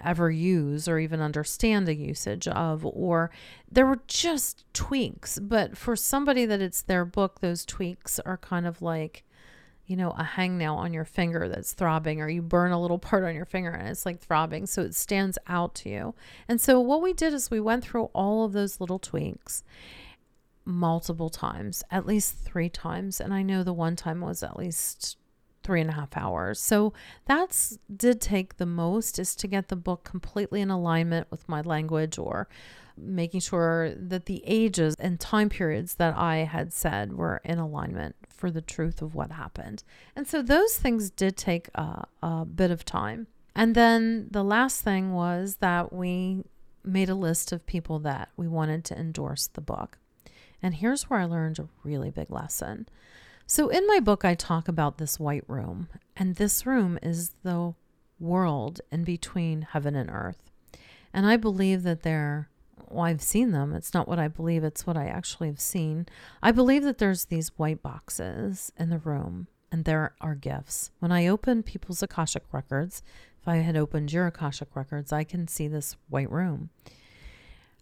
ever 0.04 0.30
use 0.30 0.88
or 0.88 1.00
even 1.00 1.22
understand 1.22 1.88
the 1.88 1.96
usage 1.96 2.48
of 2.48 2.86
or 2.86 3.32
there 3.72 3.86
were 3.86 4.02
just 4.08 4.66
tweaks, 4.74 5.40
but 5.40 5.78
for 5.78 5.96
somebody 5.96 6.46
that 6.46 6.62
it's 6.62 6.82
their 6.82 7.06
book 7.06 7.40
those 7.40 7.66
tweaks 7.66 8.20
are 8.20 8.38
kind 8.38 8.68
of 8.68 8.82
like 8.82 9.24
you 9.92 9.98
know, 9.98 10.12
a 10.12 10.24
hangnail 10.24 10.78
on 10.78 10.94
your 10.94 11.04
finger 11.04 11.50
that's 11.50 11.74
throbbing, 11.74 12.22
or 12.22 12.30
you 12.30 12.42
burn 12.42 12.72
a 12.72 12.82
little 12.82 13.00
part 13.10 13.26
on 13.26 13.36
your 13.36 13.44
finger 13.44 13.72
and 13.72 13.90
it's 13.90 14.06
like 14.06 14.22
throbbing. 14.22 14.66
So 14.66 14.84
it 14.84 14.96
stands 14.96 15.38
out 15.48 15.76
to 15.76 15.90
you. 15.90 16.16
And 16.48 16.62
so 16.62 16.80
what 16.80 17.02
we 17.02 17.12
did 17.12 17.34
is 17.34 17.52
we 17.52 17.60
went 17.60 17.84
through 17.84 18.06
all 18.14 18.46
of 18.46 18.54
those 18.54 18.80
little 18.80 19.00
tweaks 19.00 19.66
multiple 20.64 21.30
times, 21.30 21.84
at 21.92 22.06
least 22.06 22.38
three 22.38 22.70
times. 22.70 23.20
And 23.20 23.34
I 23.34 23.42
know 23.42 23.64
the 23.64 23.74
one 23.74 23.98
time 23.98 24.22
was 24.22 24.42
at 24.44 24.56
least 24.58 25.18
three 25.63 25.82
and 25.82 25.89
a 25.89 25.93
half 25.93 26.15
hours. 26.15 26.60
So 26.60 26.93
that's 27.26 27.78
did 27.95 28.21
take 28.21 28.58
the 28.58 28.65
most 28.65 29.19
is 29.19 29.36
to 29.38 29.47
get 29.47 29.67
the 29.67 29.76
book 29.76 30.04
completely 30.04 30.62
in 30.62 30.69
alignment 30.69 31.28
with 31.30 31.47
my 31.47 31.62
language 31.62 32.17
or 32.17 32.47
making 32.97 33.39
sure 33.39 33.93
that 33.95 34.26
the 34.26 34.43
ages 34.45 34.95
and 35.00 35.19
time 35.19 35.50
periods 35.50 35.95
that 35.95 36.15
I 36.15 36.38
had 36.38 36.74
said 36.74 37.13
were 37.13 37.41
in 37.43 37.58
alignment 37.58 38.15
for 38.30 38.52
the 38.52 38.62
truth 38.62 39.02
of 39.02 39.15
what 39.15 39.32
happened. 39.32 39.84
And 40.15 40.28
so 40.28 40.41
those 40.41 40.78
things 40.78 41.10
did 41.10 41.38
take 41.38 41.69
a, 41.76 42.06
a 42.21 42.45
bit 42.45 42.71
of 42.71 42.86
time. 42.86 43.28
And 43.56 43.76
then 43.76 44.28
the 44.32 44.43
last 44.43 44.82
thing 44.82 45.13
was 45.13 45.58
that 45.58 45.91
we 45.93 46.43
made 46.84 47.10
a 47.10 47.15
list 47.15 47.52
of 47.52 47.65
people 47.65 48.00
that 48.00 48.30
we 48.38 48.47
wanted 48.47 48.84
to 48.86 48.97
endorse 48.97 49.47
the 49.47 49.62
book. 49.62 49.97
And 50.62 50.76
here's 50.76 51.10
where 51.10 51.19
I 51.19 51.26
learned 51.26 51.60
a 51.60 51.67
really 51.84 52.12
big 52.12 52.32
lesson. 52.32 52.88
So, 53.54 53.68
in 53.68 53.86
my 53.86 54.00
book, 54.00 54.24
I 54.24 54.34
talk 54.34 54.70
about 54.70 54.98
this 54.98 55.20
white 55.20 55.44
room, 55.46 55.90
and 56.16 56.38
this 56.38 56.66
room 56.66 56.98
is 57.04 57.32
the 57.44 57.74
world 58.18 58.80
in 58.94 59.04
between 59.04 59.64
heaven 59.64 59.94
and 59.94 60.10
earth. 60.10 60.50
And 61.14 61.26
I 61.26 61.36
believe 61.36 61.84
that 61.84 62.04
there 62.04 62.48
well, 62.88 63.04
I've 63.04 63.22
seen 63.22 63.52
them. 63.52 63.74
It's 63.74 63.94
not 63.94 64.08
what 64.08 64.20
I 64.20 64.30
believe, 64.30 64.64
it's 64.64 64.88
what 64.88 64.96
I 64.96 65.08
actually 65.08 65.50
have 65.50 65.60
seen. 65.60 66.06
I 66.42 66.54
believe 66.54 66.84
that 66.84 66.98
there's 66.98 67.26
these 67.26 67.50
white 67.58 67.84
boxes 67.84 68.72
in 68.78 68.90
the 68.90 69.00
room 69.00 69.48
and 69.70 69.84
there 69.84 70.16
are 70.22 70.34
gifts. 70.34 70.92
When 71.00 71.12
I 71.12 71.28
open 71.28 71.62
people's 71.62 72.02
Akashic 72.02 72.46
records, 72.54 73.04
if 73.42 73.50
I 73.50 73.58
had 73.58 73.76
opened 73.76 74.14
your 74.14 74.28
Akashic 74.28 74.74
records, 74.78 75.12
I 75.12 75.26
can 75.26 75.50
see 75.50 75.68
this 75.68 75.98
white 76.08 76.32
room. 76.32 76.70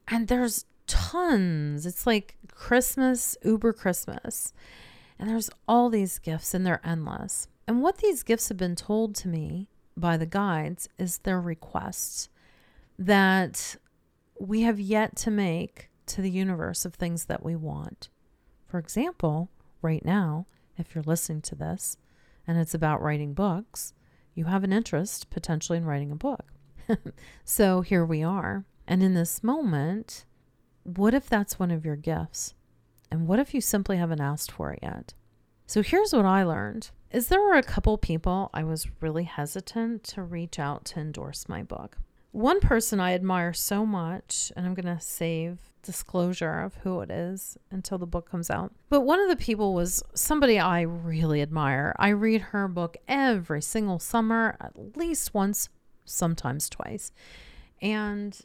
And 0.07 0.29
there's 0.29 0.65
tons. 0.87 1.85
It's 1.85 2.07
like 2.07 2.37
Christmas, 2.55 3.37
Uber 3.43 3.73
Christmas. 3.73 4.51
And 5.19 5.29
there's 5.29 5.49
all 5.67 5.89
these 5.89 6.17
gifts 6.17 6.53
and 6.53 6.65
they're 6.65 6.81
endless. 6.83 7.47
And 7.67 7.81
what 7.81 7.97
these 7.97 8.23
gifts 8.23 8.47
have 8.49 8.57
been 8.57 8.75
told 8.75 9.15
to 9.15 9.27
me 9.27 9.67
by 9.97 10.15
the 10.15 10.25
guides 10.25 10.87
is 10.97 11.19
their 11.19 11.41
requests 11.41 12.29
that 12.97 13.75
we 14.39 14.61
have 14.61 14.79
yet 14.79 15.15
to 15.17 15.31
make 15.31 15.89
to 16.07 16.21
the 16.21 16.31
universe 16.31 16.85
of 16.85 16.95
things 16.95 17.25
that 17.25 17.43
we 17.43 17.55
want. 17.55 18.09
For 18.65 18.79
example, 18.79 19.49
right 19.81 20.03
now, 20.03 20.45
if 20.77 20.95
you're 20.95 21.03
listening 21.03 21.41
to 21.43 21.55
this 21.55 21.97
and 22.47 22.57
it's 22.57 22.73
about 22.73 23.01
writing 23.01 23.33
books, 23.33 23.93
you 24.33 24.45
have 24.45 24.63
an 24.63 24.73
interest 24.73 25.29
potentially 25.29 25.77
in 25.77 25.85
writing 25.85 26.11
a 26.11 26.15
book. 26.15 26.45
so 27.43 27.81
here 27.81 28.05
we 28.05 28.23
are. 28.23 28.65
And 28.87 29.03
in 29.03 29.13
this 29.13 29.43
moment, 29.43 30.25
what 30.83 31.13
if 31.13 31.29
that's 31.29 31.59
one 31.59 31.71
of 31.71 31.85
your 31.85 31.95
gifts? 31.97 32.55
And 33.11 33.27
what 33.27 33.39
if 33.39 33.53
you 33.53 33.61
simply 33.61 33.97
haven't 33.97 34.21
asked 34.21 34.51
for 34.51 34.71
it 34.71 34.79
yet? 34.81 35.13
So 35.65 35.83
here's 35.83 36.13
what 36.13 36.25
I 36.25 36.43
learned 36.43 36.89
is 37.11 37.27
there 37.27 37.41
were 37.41 37.55
a 37.55 37.63
couple 37.63 37.97
people 37.97 38.49
I 38.53 38.63
was 38.63 38.87
really 39.01 39.23
hesitant 39.23 40.03
to 40.05 40.21
reach 40.21 40.59
out 40.59 40.85
to 40.85 40.99
endorse 40.99 41.49
my 41.49 41.63
book. 41.63 41.97
One 42.31 42.59
person 42.59 42.99
I 42.99 43.13
admire 43.13 43.53
so 43.53 43.85
much, 43.85 44.51
and 44.55 44.65
I'm 44.65 44.75
going 44.75 44.95
to 44.95 45.01
save 45.03 45.71
disclosure 45.81 46.59
of 46.59 46.75
who 46.75 47.01
it 47.01 47.09
is 47.09 47.57
until 47.71 47.97
the 47.97 48.05
book 48.05 48.29
comes 48.29 48.51
out. 48.51 48.71
But 48.89 49.01
one 49.01 49.19
of 49.19 49.29
the 49.29 49.35
people 49.35 49.73
was 49.73 50.03
somebody 50.13 50.59
I 50.59 50.81
really 50.81 51.41
admire. 51.41 51.95
I 51.97 52.09
read 52.09 52.41
her 52.41 52.67
book 52.67 52.97
every 53.07 53.63
single 53.63 53.97
summer, 53.97 54.55
at 54.61 54.95
least 54.95 55.33
once, 55.33 55.69
sometimes 56.05 56.69
twice. 56.69 57.11
And 57.81 58.39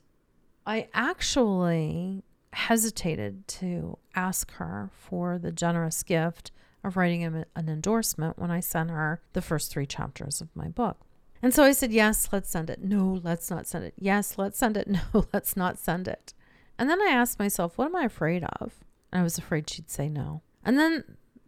I 0.66 0.88
actually 0.94 2.22
hesitated 2.54 3.46
to 3.48 3.98
ask 4.14 4.52
her 4.52 4.90
for 4.92 5.38
the 5.38 5.52
generous 5.52 6.02
gift 6.02 6.50
of 6.82 6.96
writing 6.96 7.24
an 7.24 7.68
endorsement 7.68 8.38
when 8.38 8.50
I 8.50 8.60
sent 8.60 8.90
her 8.90 9.20
the 9.32 9.42
first 9.42 9.70
three 9.70 9.86
chapters 9.86 10.40
of 10.40 10.54
my 10.54 10.68
book. 10.68 10.98
And 11.42 11.52
so 11.52 11.62
I 11.62 11.72
said, 11.72 11.92
Yes, 11.92 12.28
let's 12.32 12.48
send 12.48 12.70
it. 12.70 12.82
No, 12.82 13.20
let's 13.22 13.50
not 13.50 13.66
send 13.66 13.84
it. 13.84 13.94
Yes, 13.98 14.38
let's 14.38 14.58
send 14.58 14.76
it. 14.76 14.88
No, 15.14 15.26
let's 15.32 15.56
not 15.56 15.78
send 15.78 16.08
it. 16.08 16.32
And 16.78 16.88
then 16.88 17.00
I 17.02 17.10
asked 17.10 17.38
myself, 17.38 17.76
What 17.76 17.86
am 17.86 17.96
I 17.96 18.04
afraid 18.04 18.44
of? 18.60 18.84
And 19.12 19.20
I 19.20 19.22
was 19.22 19.38
afraid 19.38 19.68
she'd 19.68 19.90
say 19.90 20.08
no. 20.08 20.42
And 20.64 20.78
then 20.78 21.04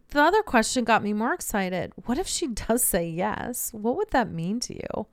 the 0.09 0.21
other 0.21 0.43
question 0.43 0.83
got 0.83 1.03
me 1.03 1.13
more 1.13 1.33
excited. 1.33 1.93
What 2.05 2.17
if 2.17 2.27
she 2.27 2.47
does 2.67 2.83
say 2.83 3.09
yes? 3.09 3.71
What 3.73 3.97
would 3.97 4.11
that 4.11 4.31
mean 4.31 4.59
to 4.61 4.75
you? 4.75 5.07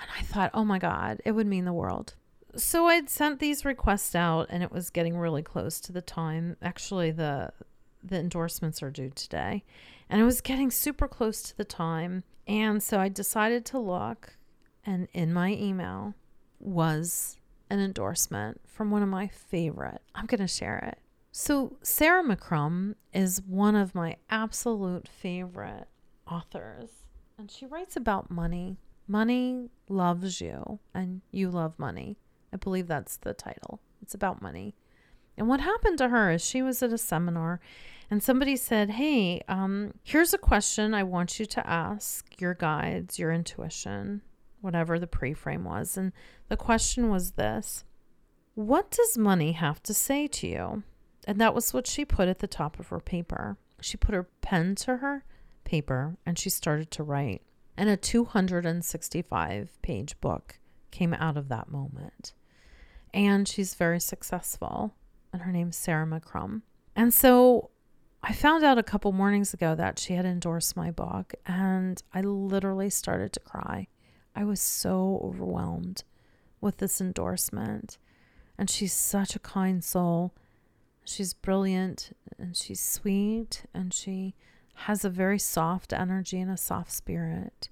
And 0.00 0.10
I 0.18 0.22
thought, 0.22 0.50
Oh 0.54 0.64
my 0.64 0.78
God, 0.78 1.20
it 1.24 1.32
would 1.32 1.46
mean 1.46 1.64
the 1.64 1.72
world. 1.72 2.14
So 2.56 2.86
I'd 2.86 3.10
sent 3.10 3.38
these 3.38 3.64
requests 3.64 4.14
out 4.14 4.46
and 4.50 4.62
it 4.62 4.72
was 4.72 4.90
getting 4.90 5.16
really 5.16 5.42
close 5.42 5.80
to 5.82 5.92
the 5.92 6.00
time. 6.00 6.56
Actually, 6.62 7.10
the 7.10 7.52
the 8.02 8.18
endorsements 8.18 8.82
are 8.82 8.90
due 8.90 9.10
today. 9.10 9.64
And 10.08 10.20
it 10.20 10.24
was 10.24 10.40
getting 10.40 10.70
super 10.70 11.08
close 11.08 11.42
to 11.42 11.56
the 11.56 11.64
time. 11.64 12.22
And 12.46 12.82
so 12.82 13.00
I 13.00 13.08
decided 13.08 13.64
to 13.66 13.78
look, 13.78 14.36
and 14.84 15.08
in 15.12 15.32
my 15.32 15.52
email 15.52 16.14
was 16.60 17.38
an 17.68 17.80
endorsement 17.80 18.60
from 18.64 18.90
one 18.90 19.02
of 19.02 19.08
my 19.08 19.26
favorite. 19.26 20.00
I'm 20.14 20.26
going 20.26 20.40
to 20.40 20.46
share 20.46 20.78
it. 20.78 20.98
So, 21.32 21.76
Sarah 21.82 22.24
McCrum 22.24 22.94
is 23.12 23.42
one 23.42 23.74
of 23.76 23.94
my 23.94 24.16
absolute 24.30 25.06
favorite 25.06 25.86
authors, 26.26 26.88
and 27.36 27.50
she 27.50 27.66
writes 27.66 27.94
about 27.94 28.30
money. 28.30 28.78
Money 29.06 29.68
loves 29.88 30.40
you, 30.40 30.78
and 30.94 31.20
you 31.32 31.50
love 31.50 31.78
money. 31.78 32.16
I 32.56 32.58
believe 32.58 32.86
that's 32.86 33.18
the 33.18 33.34
title. 33.34 33.80
It's 34.00 34.14
about 34.14 34.40
money. 34.40 34.74
And 35.36 35.46
what 35.46 35.60
happened 35.60 35.98
to 35.98 36.08
her 36.08 36.30
is 36.30 36.42
she 36.42 36.62
was 36.62 36.82
at 36.82 36.90
a 36.90 36.96
seminar 36.96 37.60
and 38.10 38.22
somebody 38.22 38.56
said, 38.56 38.92
Hey, 38.92 39.42
um, 39.46 39.92
here's 40.02 40.32
a 40.32 40.38
question 40.38 40.94
I 40.94 41.02
want 41.02 41.38
you 41.38 41.44
to 41.44 41.68
ask 41.68 42.40
your 42.40 42.54
guides, 42.54 43.18
your 43.18 43.30
intuition, 43.30 44.22
whatever 44.62 44.98
the 44.98 45.06
pre 45.06 45.34
frame 45.34 45.64
was. 45.64 45.98
And 45.98 46.12
the 46.48 46.56
question 46.56 47.10
was 47.10 47.32
this 47.32 47.84
What 48.54 48.90
does 48.90 49.18
money 49.18 49.52
have 49.52 49.82
to 49.82 49.92
say 49.92 50.26
to 50.28 50.46
you? 50.46 50.82
And 51.28 51.38
that 51.38 51.54
was 51.54 51.74
what 51.74 51.86
she 51.86 52.06
put 52.06 52.26
at 52.26 52.38
the 52.38 52.46
top 52.46 52.80
of 52.80 52.88
her 52.88 53.00
paper. 53.00 53.58
She 53.82 53.98
put 53.98 54.14
her 54.14 54.30
pen 54.40 54.76
to 54.76 54.96
her 54.98 55.26
paper 55.64 56.16
and 56.24 56.38
she 56.38 56.48
started 56.48 56.90
to 56.92 57.02
write. 57.02 57.42
And 57.76 57.90
a 57.90 57.98
265 57.98 59.82
page 59.82 60.18
book 60.22 60.58
came 60.90 61.12
out 61.12 61.36
of 61.36 61.48
that 61.50 61.68
moment. 61.70 62.32
And 63.16 63.48
she's 63.48 63.74
very 63.74 63.98
successful 63.98 64.94
and 65.32 65.42
her 65.42 65.50
name's 65.50 65.76
Sarah 65.76 66.06
McCrum. 66.06 66.62
And 66.94 67.12
so 67.12 67.70
I 68.22 68.32
found 68.32 68.62
out 68.62 68.78
a 68.78 68.82
couple 68.82 69.10
mornings 69.10 69.54
ago 69.54 69.74
that 69.74 69.98
she 69.98 70.12
had 70.12 70.24
endorsed 70.24 70.76
my 70.76 70.90
book, 70.90 71.34
and 71.46 72.02
I 72.12 72.20
literally 72.20 72.90
started 72.90 73.32
to 73.32 73.40
cry. 73.40 73.88
I 74.34 74.44
was 74.44 74.60
so 74.60 75.20
overwhelmed 75.24 76.04
with 76.60 76.76
this 76.76 77.00
endorsement. 77.00 77.98
And 78.58 78.68
she's 78.68 78.92
such 78.92 79.34
a 79.34 79.40
kind 79.40 79.82
soul. 79.82 80.34
She's 81.04 81.34
brilliant 81.34 82.10
and 82.38 82.56
she's 82.56 82.80
sweet 82.80 83.64
and 83.72 83.94
she 83.94 84.34
has 84.74 85.04
a 85.04 85.10
very 85.10 85.38
soft 85.38 85.92
energy 85.92 86.40
and 86.40 86.50
a 86.50 86.56
soft 86.56 86.92
spirit. 86.92 87.68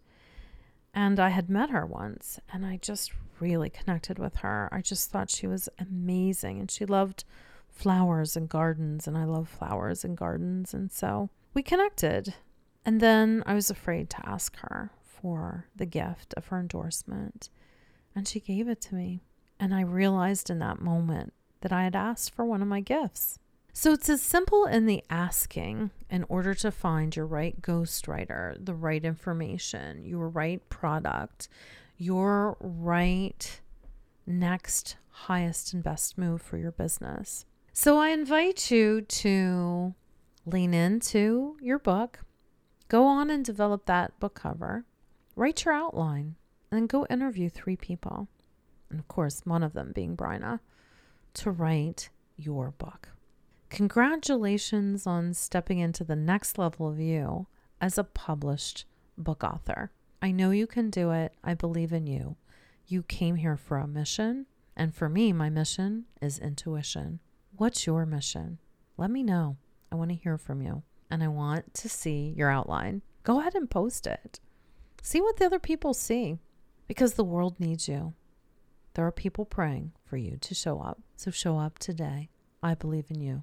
And 0.95 1.19
I 1.19 1.31
had 1.31 1.51
met 1.51 1.71
her 1.71 1.85
once 1.85 2.39
and 2.53 2.65
I 2.65 2.77
just 2.77 3.13
really 3.41 3.69
connected 3.69 4.19
with 4.19 4.37
her. 4.37 4.69
I 4.71 4.81
just 4.81 5.11
thought 5.11 5.29
she 5.29 5.47
was 5.47 5.69
amazing 5.79 6.61
and 6.61 6.71
she 6.71 6.87
loved 6.87 7.25
flowers 7.69 8.37
and 8.37 8.49
gardens 8.49 9.09
and 9.09 9.19
I 9.19 9.25
love 9.25 9.49
flowers 9.49 10.05
and 10.05 10.17
gardens 10.17 10.73
and 10.73 10.93
so 10.93 11.31
we 11.53 11.63
connected. 11.63 12.35
And 12.85 13.01
then 13.01 13.43
I 13.45 13.55
was 13.55 13.71
afraid 13.71 14.09
to 14.11 14.29
ask 14.29 14.57
her 14.59 14.93
for 15.03 15.67
the 15.75 15.87
gift 15.87 16.33
of 16.37 16.47
her 16.49 16.61
endorsement 16.61 17.49
and 18.15 18.29
she 18.29 18.39
gave 18.39 18.69
it 18.69 18.81
to 18.83 18.95
me. 18.95 19.21
And 19.59 19.75
I 19.75 19.81
realized 19.81 20.49
in 20.49 20.61
that 20.61 20.81
moment 20.81 21.33
that 21.63 21.73
I 21.73 21.85
had 21.85 21.97
asked 21.97 22.35
for 22.35 22.45
one 22.45 22.63
of 22.63 22.69
my 22.69 22.81
gifts. 22.81 23.39
So 23.77 23.93
it's 23.93 24.09
as 24.09 24.23
simple 24.23 24.67
in 24.67 24.87
the 24.87 25.03
asking 25.11 25.91
in 26.09 26.25
order 26.29 26.55
to 26.55 26.71
find 26.71 27.15
your 27.15 27.27
right 27.27 27.61
ghostwriter, 27.61 28.55
the 28.65 28.73
right 28.73 29.05
information, 29.05 30.05
your 30.05 30.29
right 30.29 30.67
product, 30.69 31.49
your 31.99 32.57
right 32.61 33.61
next 34.29 34.97
highest 35.11 35.73
and 35.73 35.83
best 35.83 36.17
move 36.17 36.41
for 36.41 36.57
your 36.57 36.71
business. 36.71 37.47
So 37.73 37.99
I 37.99 38.11
invite 38.11 38.71
you 38.71 39.01
to 39.01 39.95
lean 40.47 40.73
into 40.73 41.57
your 41.61 41.81
book, 41.81 42.21
go 42.87 43.05
on 43.05 43.29
and 43.29 43.45
develop 43.45 43.87
that 43.87 44.19
book 44.21 44.37
cover, 44.37 44.85
write 45.35 45.65
your 45.65 45.75
outline, 45.75 46.37
and 46.71 46.79
then 46.79 46.87
go 46.87 47.07
interview 47.11 47.49
three 47.49 47.77
people. 47.77 48.29
And 48.89 49.01
of 49.01 49.09
course, 49.09 49.43
one 49.45 49.65
of 49.65 49.73
them 49.73 49.91
being 49.93 50.17
Bryna, 50.17 50.61
to 51.35 51.51
write 51.51 52.11
your 52.37 52.71
book. 52.71 53.09
Congratulations 53.75 55.05
on 55.05 55.35
stepping 55.35 55.81
into 55.81 56.05
the 56.05 56.15
next 56.15 56.59
level 56.59 56.89
of 56.89 57.01
you 57.01 57.49
as 57.81 57.99
a 57.99 58.05
published 58.05 58.85
book 59.19 59.43
author. 59.43 59.91
I 60.23 60.31
know 60.31 60.53
you 60.53 60.69
can 60.69 60.91
do 60.91 61.11
it. 61.11 61.33
I 61.43 61.55
believe 61.55 61.93
in 61.93 62.07
you. 62.07 62.37
You 62.87 63.03
came 63.03 63.35
here 63.35 63.57
for 63.57 63.79
a 63.79 63.89
mission. 63.89 64.47
And 64.77 64.95
for 64.95 65.09
me, 65.09 65.33
my 65.33 65.51
mission 65.51 66.05
is 66.23 66.39
intuition. 66.39 67.19
What's 67.57 67.85
your 67.85 68.07
mission? 68.07 68.59
Let 68.97 69.11
me 69.11 69.25
know. 69.25 69.57
I 69.91 69.97
want 69.97 70.11
to 70.11 70.17
hear 70.17 70.39
from 70.39 70.63
you 70.63 70.85
and 71.11 71.25
I 71.25 71.27
want 71.27 71.75
to 71.75 71.89
see 71.89 72.33
your 72.37 72.51
outline. 72.51 73.03
Go 73.25 73.41
ahead 73.41 73.57
and 73.57 73.69
post 73.69 74.07
it. 74.07 74.39
See 75.03 75.21
what 75.21 75.39
the 75.39 75.47
other 75.47 75.59
people 75.59 75.95
see 75.95 76.39
because 76.87 77.15
the 77.15 77.25
world 77.25 77.59
needs 77.59 77.89
you. 77.89 78.15
There 78.95 79.05
are 79.05 79.11
people 79.11 79.45
praying 79.45 79.95
for 80.05 80.17
you 80.17 80.39
to 80.43 80.55
show 80.55 80.79
up. 80.79 81.01
So 81.17 81.33
show 81.33 81.59
up 81.59 81.81
today. 81.81 82.31
I 82.63 82.75
believe 82.75 83.07
in 83.11 83.21
you. 83.21 83.43